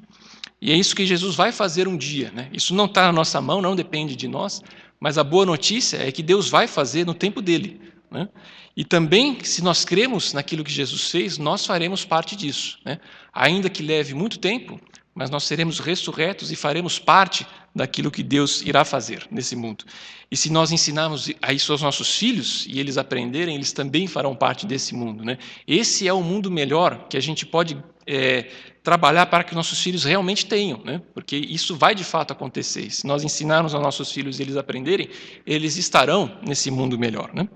E 0.61 0.71
é 0.71 0.75
isso 0.75 0.95
que 0.95 1.05
Jesus 1.05 1.35
vai 1.35 1.51
fazer 1.51 1.89
um 1.89 1.97
dia. 1.97 2.31
Né? 2.33 2.49
Isso 2.53 2.73
não 2.73 2.85
está 2.85 3.03
na 3.03 3.11
nossa 3.11 3.39
mão, 3.41 3.61
não 3.61 3.75
depende 3.75 4.15
de 4.15 4.29
nós, 4.29 4.61
mas 5.03 5.17
a 5.17 5.23
boa 5.23 5.45
notícia 5.45 5.97
é 5.97 6.09
que 6.13 6.23
Deus 6.23 6.47
vai 6.47 6.65
fazer 6.65 7.05
no 7.05 7.13
tempo 7.13 7.41
dele. 7.41 7.81
Né? 8.09 8.29
E 8.73 8.85
também, 8.85 9.37
se 9.43 9.61
nós 9.61 9.83
cremos 9.83 10.31
naquilo 10.31 10.63
que 10.63 10.71
Jesus 10.71 11.11
fez, 11.11 11.37
nós 11.37 11.65
faremos 11.65 12.05
parte 12.05 12.37
disso. 12.37 12.79
Né? 12.85 13.01
Ainda 13.33 13.69
que 13.69 13.83
leve 13.83 14.13
muito 14.13 14.39
tempo, 14.39 14.79
mas 15.13 15.29
nós 15.29 15.43
seremos 15.43 15.79
ressurretos 15.79 16.53
e 16.53 16.55
faremos 16.55 16.99
parte 16.99 17.45
daquilo 17.75 18.09
que 18.09 18.23
Deus 18.23 18.61
irá 18.61 18.85
fazer 18.85 19.27
nesse 19.29 19.57
mundo. 19.57 19.83
E 20.31 20.37
se 20.37 20.49
nós 20.49 20.71
ensinarmos 20.71 21.29
isso 21.53 21.73
aos 21.73 21.81
nossos 21.81 22.17
filhos 22.17 22.65
e 22.65 22.79
eles 22.79 22.97
aprenderem, 22.97 23.55
eles 23.55 23.73
também 23.73 24.07
farão 24.07 24.33
parte 24.33 24.65
desse 24.65 24.95
mundo. 24.95 25.25
Né? 25.25 25.37
Esse 25.67 26.07
é 26.07 26.13
o 26.13 26.23
mundo 26.23 26.49
melhor 26.49 27.09
que 27.09 27.17
a 27.17 27.21
gente 27.21 27.45
pode 27.45 27.77
é, 28.07 28.49
trabalhar 28.83 29.27
para 29.27 29.45
que 29.45 29.55
nossos 29.55 29.81
filhos 29.81 30.03
realmente 30.03 30.45
tenham, 30.45 30.81
né? 30.83 31.01
porque 31.13 31.37
isso 31.37 31.75
vai 31.75 31.95
de 31.95 32.03
fato 32.03 32.33
acontecer. 32.33 32.91
Se 32.91 33.07
nós 33.07 33.23
ensinarmos 33.23 33.73
aos 33.73 33.81
nossos 33.81 34.11
filhos 34.11 34.39
e 34.39 34.43
eles 34.43 34.57
aprenderem, 34.57 35.09
eles 35.45 35.77
estarão 35.77 36.37
nesse 36.45 36.69
mundo 36.69 36.99
melhor. 36.99 37.33
Né? 37.33 37.47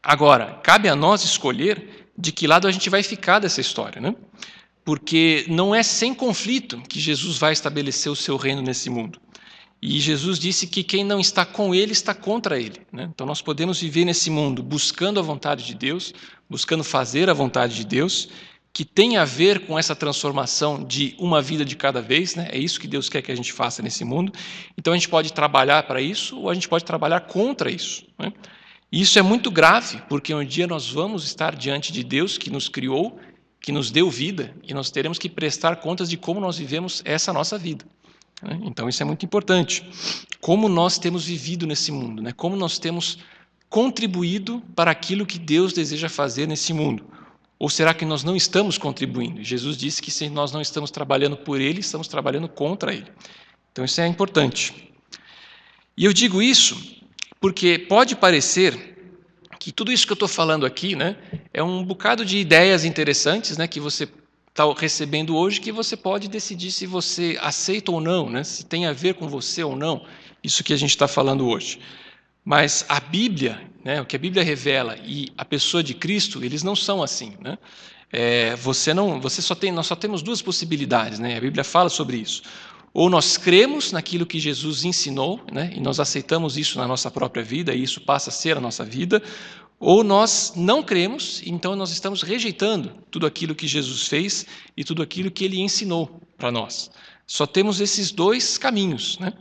Agora, 0.00 0.60
cabe 0.62 0.88
a 0.88 0.94
nós 0.94 1.24
escolher 1.24 2.08
de 2.16 2.30
que 2.30 2.46
lado 2.46 2.68
a 2.68 2.70
gente 2.70 2.88
vai 2.88 3.02
ficar 3.02 3.40
dessa 3.40 3.60
história. 3.60 4.00
Né? 4.00 4.14
Porque 4.84 5.44
não 5.48 5.74
é 5.74 5.82
sem 5.82 6.14
conflito 6.14 6.80
que 6.88 7.00
Jesus 7.00 7.36
vai 7.38 7.52
estabelecer 7.52 8.10
o 8.10 8.16
seu 8.16 8.36
reino 8.36 8.62
nesse 8.62 8.88
mundo. 8.88 9.20
E 9.80 9.98
Jesus 9.98 10.38
disse 10.38 10.68
que 10.68 10.84
quem 10.84 11.02
não 11.02 11.18
está 11.18 11.44
com 11.44 11.74
ele 11.74 11.90
está 11.90 12.14
contra 12.14 12.60
ele. 12.60 12.80
Né? 12.92 13.10
Então 13.12 13.26
nós 13.26 13.42
podemos 13.42 13.80
viver 13.80 14.04
nesse 14.04 14.30
mundo 14.30 14.62
buscando 14.62 15.18
a 15.18 15.22
vontade 15.22 15.66
de 15.66 15.74
Deus, 15.74 16.14
buscando 16.48 16.84
fazer 16.84 17.28
a 17.28 17.34
vontade 17.34 17.74
de 17.74 17.84
Deus, 17.84 18.28
que 18.72 18.84
tem 18.84 19.18
a 19.18 19.24
ver 19.24 19.66
com 19.66 19.78
essa 19.78 19.94
transformação 19.94 20.82
de 20.82 21.14
uma 21.18 21.42
vida 21.42 21.64
de 21.64 21.76
cada 21.76 22.00
vez, 22.00 22.34
né? 22.34 22.48
é 22.50 22.58
isso 22.58 22.80
que 22.80 22.88
Deus 22.88 23.08
quer 23.08 23.20
que 23.20 23.30
a 23.30 23.34
gente 23.34 23.52
faça 23.52 23.82
nesse 23.82 24.02
mundo. 24.02 24.32
Então 24.78 24.94
a 24.94 24.96
gente 24.96 25.10
pode 25.10 25.32
trabalhar 25.32 25.82
para 25.82 26.00
isso 26.00 26.38
ou 26.38 26.48
a 26.48 26.54
gente 26.54 26.68
pode 26.68 26.84
trabalhar 26.84 27.20
contra 27.20 27.70
isso. 27.70 28.06
Né? 28.18 28.32
E 28.90 29.02
isso 29.02 29.18
é 29.18 29.22
muito 29.22 29.50
grave, 29.50 30.02
porque 30.08 30.34
um 30.34 30.44
dia 30.44 30.66
nós 30.66 30.88
vamos 30.88 31.24
estar 31.24 31.54
diante 31.54 31.92
de 31.92 32.02
Deus 32.02 32.38
que 32.38 32.48
nos 32.48 32.66
criou, 32.66 33.18
que 33.60 33.70
nos 33.70 33.90
deu 33.90 34.10
vida, 34.10 34.54
e 34.62 34.72
nós 34.72 34.90
teremos 34.90 35.18
que 35.18 35.28
prestar 35.28 35.76
contas 35.76 36.08
de 36.08 36.16
como 36.16 36.40
nós 36.40 36.56
vivemos 36.56 37.02
essa 37.04 37.30
nossa 37.30 37.58
vida. 37.58 37.84
Né? 38.42 38.58
Então 38.64 38.88
isso 38.88 39.02
é 39.02 39.04
muito 39.04 39.24
importante. 39.26 39.84
Como 40.40 40.66
nós 40.66 40.98
temos 40.98 41.26
vivido 41.26 41.66
nesse 41.66 41.92
mundo, 41.92 42.22
né? 42.22 42.32
como 42.32 42.56
nós 42.56 42.78
temos 42.78 43.18
contribuído 43.68 44.62
para 44.74 44.90
aquilo 44.90 45.26
que 45.26 45.38
Deus 45.38 45.74
deseja 45.74 46.08
fazer 46.08 46.48
nesse 46.48 46.72
mundo 46.72 47.12
ou 47.62 47.70
será 47.70 47.94
que 47.94 48.04
nós 48.04 48.24
não 48.24 48.34
estamos 48.34 48.76
contribuindo? 48.76 49.40
Jesus 49.40 49.76
disse 49.76 50.02
que 50.02 50.10
se 50.10 50.28
nós 50.28 50.50
não 50.50 50.60
estamos 50.60 50.90
trabalhando 50.90 51.36
por 51.36 51.60
Ele, 51.60 51.78
estamos 51.78 52.08
trabalhando 52.08 52.48
contra 52.48 52.92
Ele. 52.92 53.06
Então 53.70 53.84
isso 53.84 54.00
é 54.00 54.06
importante. 54.08 54.92
E 55.96 56.04
eu 56.04 56.12
digo 56.12 56.42
isso 56.42 56.76
porque 57.40 57.78
pode 57.78 58.16
parecer 58.16 58.98
que 59.60 59.70
tudo 59.70 59.92
isso 59.92 60.04
que 60.04 60.10
eu 60.10 60.14
estou 60.14 60.26
falando 60.26 60.66
aqui 60.66 60.96
né, 60.96 61.16
é 61.54 61.62
um 61.62 61.84
bocado 61.84 62.24
de 62.24 62.36
ideias 62.36 62.84
interessantes 62.84 63.56
né, 63.56 63.68
que 63.68 63.78
você 63.78 64.08
está 64.48 64.64
recebendo 64.76 65.36
hoje 65.36 65.60
que 65.60 65.70
você 65.70 65.96
pode 65.96 66.26
decidir 66.26 66.72
se 66.72 66.84
você 66.84 67.38
aceita 67.40 67.92
ou 67.92 68.00
não, 68.00 68.28
né, 68.28 68.42
se 68.42 68.66
tem 68.66 68.86
a 68.86 68.92
ver 68.92 69.14
com 69.14 69.28
você 69.28 69.62
ou 69.62 69.76
não, 69.76 70.04
isso 70.42 70.64
que 70.64 70.72
a 70.72 70.76
gente 70.76 70.90
está 70.90 71.06
falando 71.06 71.46
hoje. 71.46 71.78
Mas 72.44 72.84
a 72.88 72.98
Bíblia, 72.98 73.60
né, 73.84 74.00
o 74.00 74.06
que 74.06 74.16
a 74.16 74.18
Bíblia 74.18 74.42
revela 74.42 74.96
e 75.04 75.32
a 75.36 75.44
pessoa 75.44 75.82
de 75.82 75.94
Cristo, 75.94 76.44
eles 76.44 76.62
não 76.62 76.74
são 76.74 77.02
assim. 77.02 77.36
Né? 77.40 77.56
É, 78.10 78.56
você 78.56 78.92
não, 78.92 79.20
você 79.20 79.40
só 79.40 79.54
tem, 79.54 79.70
nós 79.70 79.86
só 79.86 79.94
temos 79.94 80.22
duas 80.22 80.42
possibilidades. 80.42 81.18
Né? 81.18 81.36
A 81.36 81.40
Bíblia 81.40 81.64
fala 81.64 81.88
sobre 81.88 82.16
isso. 82.16 82.42
Ou 82.92 83.08
nós 83.08 83.38
cremos 83.38 83.90
naquilo 83.90 84.26
que 84.26 84.38
Jesus 84.38 84.84
ensinou, 84.84 85.40
né, 85.50 85.72
e 85.74 85.80
nós 85.80 85.98
aceitamos 85.98 86.58
isso 86.58 86.76
na 86.76 86.86
nossa 86.86 87.10
própria 87.10 87.42
vida, 87.42 87.74
e 87.74 87.82
isso 87.82 88.02
passa 88.02 88.28
a 88.28 88.32
ser 88.32 88.58
a 88.58 88.60
nossa 88.60 88.84
vida, 88.84 89.22
ou 89.80 90.04
nós 90.04 90.52
não 90.54 90.82
cremos, 90.82 91.42
então 91.46 91.74
nós 91.74 91.90
estamos 91.90 92.22
rejeitando 92.22 92.92
tudo 93.10 93.26
aquilo 93.26 93.54
que 93.54 93.66
Jesus 93.66 94.06
fez 94.06 94.44
e 94.76 94.84
tudo 94.84 95.02
aquilo 95.02 95.30
que 95.30 95.42
ele 95.42 95.58
ensinou 95.58 96.20
para 96.36 96.52
nós. 96.52 96.90
Só 97.26 97.46
temos 97.46 97.80
esses 97.80 98.10
dois 98.10 98.58
caminhos. 98.58 99.18
Né? 99.18 99.32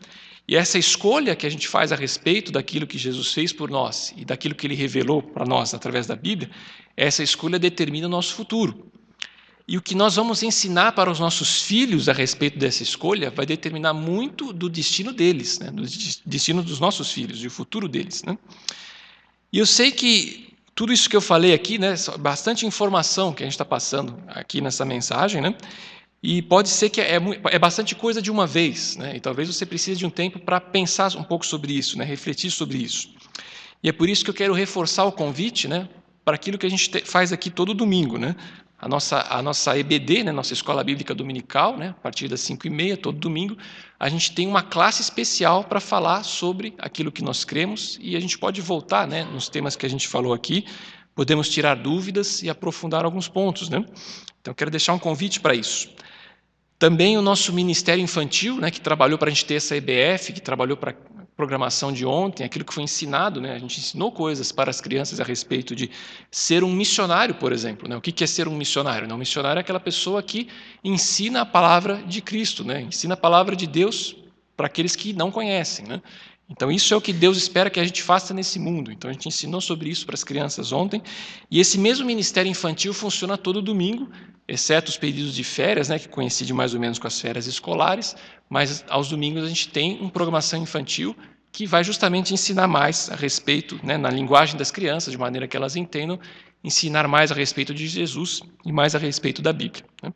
E 0.48 0.56
essa 0.56 0.78
escolha 0.78 1.36
que 1.36 1.46
a 1.46 1.50
gente 1.50 1.68
faz 1.68 1.92
a 1.92 1.96
respeito 1.96 2.52
daquilo 2.52 2.88
que 2.88 2.98
Jesus 2.98 3.34
fez 3.34 3.54
por 3.54 3.70
nós 3.70 4.14
e 4.18 4.26
daquilo 4.26 4.56
que 4.56 4.68
ele 4.68 4.76
revelou 4.76 5.22
para 5.22 5.46
nós 5.46 5.74
através 5.74 6.08
da 6.08 6.16
Bíblia, 6.16 6.50
essa 6.98 7.24
escolha 7.24 7.58
determina 7.58 8.08
o 8.08 8.10
nosso 8.10 8.34
futuro. 8.34 8.92
E 9.68 9.78
o 9.78 9.82
que 9.82 9.96
nós 9.96 10.16
vamos 10.16 10.44
ensinar 10.44 10.92
para 10.92 11.10
os 11.10 11.20
nossos 11.20 11.62
filhos 11.62 12.10
a 12.10 12.14
respeito 12.14 12.60
dessa 12.60 12.84
escolha 12.84 13.30
vai 13.30 13.46
determinar 13.46 13.94
muito 13.94 14.52
do 14.52 14.68
destino 14.68 15.14
deles, 15.14 15.60
né? 15.60 15.72
do 15.72 15.84
destino 16.26 16.62
dos 16.62 16.80
nossos 16.80 17.12
filhos, 17.12 17.40
do 17.40 17.50
futuro 17.50 17.88
deles. 17.88 18.24
Né? 18.24 18.38
E 19.54 19.60
eu 19.60 19.66
sei 19.66 19.92
que 19.92 20.52
tudo 20.76 20.92
isso 20.92 21.10
que 21.10 21.16
eu 21.16 21.22
falei 21.22 21.54
aqui, 21.54 21.78
né, 21.78 21.94
bastante 22.20 22.66
informação 22.66 23.34
que 23.34 23.44
a 23.44 23.46
gente 23.46 23.54
está 23.54 23.66
passando 23.66 24.22
aqui 24.28 24.62
nessa 24.62 24.84
mensagem, 24.84 25.42
né, 25.42 25.56
e 26.24 26.42
pode 26.42 26.70
ser 26.70 26.90
que 26.90 27.02
é, 27.02 27.18
é 27.46 27.60
bastante 27.60 27.96
coisa 27.96 28.22
de 28.22 28.30
uma 28.30 28.46
vez, 28.46 28.96
né? 28.96 29.16
e 29.16 29.20
talvez 29.20 29.48
você 29.48 29.66
precise 29.66 29.98
de 29.98 30.06
um 30.06 30.10
tempo 30.10 30.40
para 30.40 30.62
pensar 30.62 31.16
um 31.16 31.24
pouco 31.24 31.46
sobre 31.46 31.74
isso, 31.74 31.98
né? 31.98 32.06
refletir 32.06 32.52
sobre 32.52 32.78
isso. 32.78 33.10
E 33.82 33.90
é 33.90 33.92
por 33.92 34.08
isso 34.08 34.24
que 34.24 34.30
eu 34.30 34.34
quero 34.34 34.54
reforçar 34.54 35.06
o 35.06 35.12
convite 35.12 35.68
né? 35.68 35.90
para 36.24 36.36
aquilo 36.36 36.60
que 36.60 36.66
a 36.66 36.70
gente 36.70 37.04
faz 37.06 37.34
aqui 37.34 37.50
todo 37.50 37.74
domingo. 37.74 38.20
Né? 38.20 38.36
A, 38.78 38.88
nossa, 38.88 39.26
a 39.32 39.42
nossa 39.42 39.76
EBD, 39.76 40.24
né? 40.24 40.32
nossa 40.32 40.54
Escola 40.54 40.84
Bíblica 40.84 41.16
Dominical, 41.16 41.76
né? 41.76 41.90
a 41.90 42.02
partir 42.02 42.28
das 42.28 42.42
5 42.42 42.68
e 42.68 42.70
meia, 42.70 42.96
todo 42.96 43.18
domingo, 43.18 43.58
a 44.00 44.08
gente 44.08 44.32
tem 44.34 44.48
uma 44.48 44.62
classe 44.62 45.02
especial 45.02 45.64
para 45.64 45.80
falar 45.80 46.22
sobre 46.22 46.76
aquilo 46.78 47.12
que 47.12 47.24
nós 47.24 47.44
cremos 47.44 47.98
e 48.00 48.16
a 48.16 48.20
gente 48.20 48.38
pode 48.38 48.62
voltar 48.62 49.08
né? 49.08 49.24
nos 49.24 49.50
temas 49.50 49.76
que 49.76 49.88
a 49.88 49.90
gente 49.90 50.08
falou 50.08 50.34
aqui, 50.34 50.66
podemos 51.16 51.50
tirar 51.50 51.74
dúvidas 51.74 52.44
e 52.44 52.50
aprofundar 52.50 53.06
alguns 53.06 53.28
pontos. 53.28 53.70
Né? 53.70 53.84
Então, 54.40 54.54
quero 54.54 54.70
deixar 54.70 54.94
um 54.94 55.00
convite 55.00 55.40
para 55.40 55.56
isso. 55.56 55.90
Também 56.82 57.16
o 57.16 57.22
nosso 57.22 57.54
Ministério 57.54 58.04
Infantil, 58.04 58.56
né, 58.56 58.72
que 58.72 58.82
trabalhou 58.82 59.16
para 59.16 59.28
a 59.28 59.32
gente 59.32 59.46
ter 59.46 59.54
essa 59.54 59.76
EBF, 59.78 60.34
que 60.34 60.42
trabalhou 60.42 60.76
para 60.76 60.90
a 60.90 60.96
programação 61.38 61.94
de 61.94 62.08
ontem, 62.08 62.44
aquilo 62.44 62.66
que 62.66 62.74
foi 62.74 62.82
ensinado, 62.82 63.40
né, 63.40 63.54
a 63.54 63.60
gente 63.60 63.80
ensinou 63.80 64.12
coisas 64.12 64.52
para 64.52 64.72
as 64.72 64.82
crianças 64.82 65.20
a 65.20 65.24
respeito 65.24 65.76
de 65.76 65.92
ser 66.32 66.64
um 66.64 66.74
missionário, 66.74 67.36
por 67.36 67.54
exemplo. 67.54 67.88
Né? 67.88 67.96
O 67.96 68.02
que 68.02 68.24
é 68.24 68.26
ser 68.26 68.48
um 68.48 68.58
missionário? 68.58 69.08
Não, 69.08 69.16
um 69.16 69.20
missionário 69.20 69.60
é 69.60 69.62
aquela 69.62 69.80
pessoa 69.80 70.24
que 70.24 70.48
ensina 70.84 71.42
a 71.42 71.46
palavra 71.46 72.02
de 72.02 72.20
Cristo, 72.20 72.64
né? 72.64 72.82
ensina 72.82 73.14
a 73.14 73.18
palavra 73.18 73.56
de 73.56 73.68
Deus 73.68 74.16
para 74.58 74.66
aqueles 74.66 74.96
que 74.96 75.14
não 75.14 75.30
conhecem. 75.30 75.86
Né? 75.86 76.02
Então, 76.52 76.70
isso 76.70 76.94
é 76.94 76.98
o 76.98 77.02
que 77.02 77.14
Deus 77.14 77.38
espera 77.38 77.70
que 77.70 77.80
a 77.80 77.84
gente 77.84 78.04
faça 78.04 78.34
nesse 78.34 78.60
mundo. 78.60 78.92
Então, 78.92 79.10
a 79.10 79.14
gente 79.14 79.26
ensinou 79.26 79.62
sobre 79.62 79.90
isso 79.90 80.06
para 80.06 80.16
as 80.16 80.24
crianças 80.24 80.74
ontem. 80.74 81.02
E 81.50 81.62
esse 81.62 81.78
mesmo 81.78 82.06
ministério 82.06 82.50
infantil 82.50 82.94
funciona 82.94 83.38
todo 83.38 83.62
domingo, 83.62 84.10
exceto 84.46 84.90
os 84.90 84.98
períodos 84.98 85.34
de 85.34 85.46
férias, 85.46 85.88
né, 85.88 85.98
que 85.98 86.10
coincide 86.10 86.54
mais 86.54 86.74
ou 86.74 86.80
menos 86.80 87.00
com 87.00 87.08
as 87.08 87.20
férias 87.22 87.48
escolares, 87.48 88.18
mas 88.50 88.84
aos 88.90 89.08
domingos 89.08 89.46
a 89.46 89.48
gente 89.48 89.70
tem 89.70 89.98
uma 90.02 90.10
programação 90.10 90.62
infantil 90.62 91.16
que 91.54 91.66
vai 91.66 91.86
justamente 91.86 92.34
ensinar 92.34 92.68
mais 92.68 93.10
a 93.10 93.16
respeito, 93.16 93.80
né, 93.82 93.98
na 93.98 94.10
linguagem 94.10 94.58
das 94.58 94.72
crianças, 94.72 95.12
de 95.12 95.18
maneira 95.18 95.48
que 95.48 95.56
elas 95.56 95.78
entendam, 95.78 96.20
ensinar 96.62 97.08
mais 97.08 97.32
a 97.32 97.36
respeito 97.36 97.74
de 97.74 97.88
Jesus 97.88 98.42
e 98.66 98.74
mais 98.74 98.94
a 98.94 99.00
respeito 99.00 99.42
da 99.42 99.54
Bíblia. 99.54 99.86
Né? 100.04 100.14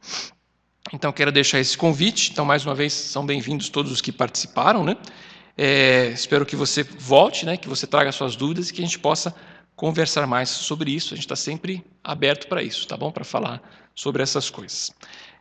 Então, 0.93 1.13
quero 1.13 1.31
deixar 1.31 1.59
esse 1.59 1.77
convite. 1.77 2.31
Então, 2.31 2.45
mais 2.45 2.65
uma 2.65 2.75
vez, 2.75 2.93
são 2.93 3.25
bem-vindos 3.25 3.69
todos 3.69 3.91
os 3.91 4.01
que 4.01 4.11
participaram. 4.11 4.83
Né? 4.83 4.95
É, 5.57 6.07
espero 6.07 6.45
que 6.45 6.55
você 6.55 6.83
volte, 6.83 7.45
né, 7.45 7.55
que 7.55 7.67
você 7.67 7.87
traga 7.87 8.11
suas 8.11 8.35
dúvidas 8.35 8.69
e 8.69 8.73
que 8.73 8.81
a 8.81 8.85
gente 8.85 8.99
possa 8.99 9.33
conversar 9.75 10.25
mais 10.27 10.49
sobre 10.49 10.91
isso. 10.91 11.13
A 11.13 11.17
gente 11.17 11.25
está 11.25 11.35
sempre 11.35 11.83
aberto 12.03 12.47
para 12.47 12.61
isso, 12.61 12.87
tá 12.87 12.97
bom? 12.97 13.11
Para 13.11 13.23
falar 13.23 13.61
sobre 13.93 14.21
essas 14.21 14.49
coisas. 14.49 14.91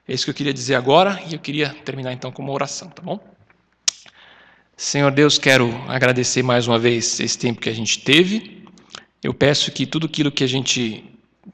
É 0.06 0.12
isso 0.12 0.24
que 0.24 0.30
eu 0.30 0.34
queria 0.34 0.52
dizer 0.52 0.74
agora 0.74 1.20
e 1.28 1.34
eu 1.34 1.38
queria 1.38 1.70
terminar 1.84 2.12
então 2.12 2.30
com 2.30 2.42
uma 2.42 2.52
oração, 2.52 2.88
tá 2.88 3.02
bom? 3.02 3.18
Senhor 4.76 5.10
Deus, 5.12 5.38
quero 5.38 5.72
agradecer 5.88 6.42
mais 6.42 6.66
uma 6.66 6.78
vez 6.78 7.20
esse 7.20 7.38
tempo 7.38 7.60
que 7.60 7.68
a 7.68 7.74
gente 7.74 8.00
teve. 8.00 8.66
Eu 9.22 9.32
peço 9.32 9.70
que 9.70 9.86
tudo 9.86 10.06
aquilo 10.06 10.32
que 10.32 10.44
a 10.44 10.48
gente 10.48 11.04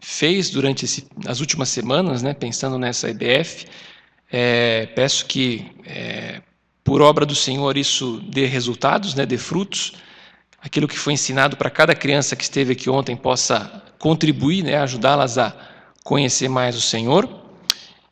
fez 0.01 0.51
durante 0.51 0.85
esse, 0.85 1.07
as 1.27 1.41
últimas 1.41 1.69
semanas, 1.69 2.23
né, 2.23 2.33
pensando 2.33 2.79
nessa 2.79 3.11
EBF, 3.11 3.67
é, 4.33 4.87
peço 4.87 5.27
que, 5.27 5.71
é, 5.85 6.41
por 6.91 7.03
obra 7.03 7.25
do 7.25 7.37
Senhor, 7.37 7.77
isso 7.77 8.21
dê 8.27 8.47
resultados, 8.47 9.15
né, 9.15 9.25
dê 9.25 9.39
frutos. 9.39 9.93
Aquilo 10.61 10.89
que 10.89 10.99
foi 10.99 11.13
ensinado 11.13 11.57
para 11.57 11.71
cada 11.71 11.95
criança 11.95 12.35
que 12.35 12.43
esteve 12.43 12.73
aqui 12.73 12.91
ontem 12.91 13.17
possa 13.17 13.81
contribuir, 13.97 14.65
né, 14.65 14.77
ajudá-las 14.77 15.39
a 15.39 15.55
conhecer 16.03 16.49
mais 16.49 16.75
o 16.75 16.81
Senhor. 16.81 17.29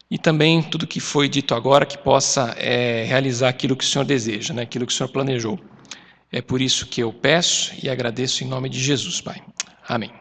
E 0.08 0.16
também 0.16 0.62
tudo 0.62 0.86
que 0.86 1.00
foi 1.00 1.28
dito 1.28 1.56
agora 1.56 1.84
que 1.84 1.98
possa 1.98 2.54
é, 2.56 3.02
realizar 3.02 3.48
aquilo 3.48 3.74
que 3.74 3.82
o 3.82 3.88
Senhor 3.88 4.04
deseja, 4.04 4.54
né, 4.54 4.62
aquilo 4.62 4.86
que 4.86 4.92
o 4.92 4.96
Senhor 4.96 5.08
planejou. 5.08 5.58
É 6.30 6.40
por 6.40 6.62
isso 6.62 6.86
que 6.86 7.00
eu 7.00 7.12
peço 7.12 7.72
e 7.82 7.90
agradeço 7.90 8.44
em 8.44 8.46
nome 8.46 8.68
de 8.68 8.78
Jesus, 8.78 9.20
Pai. 9.20 9.42
Amém. 9.88 10.12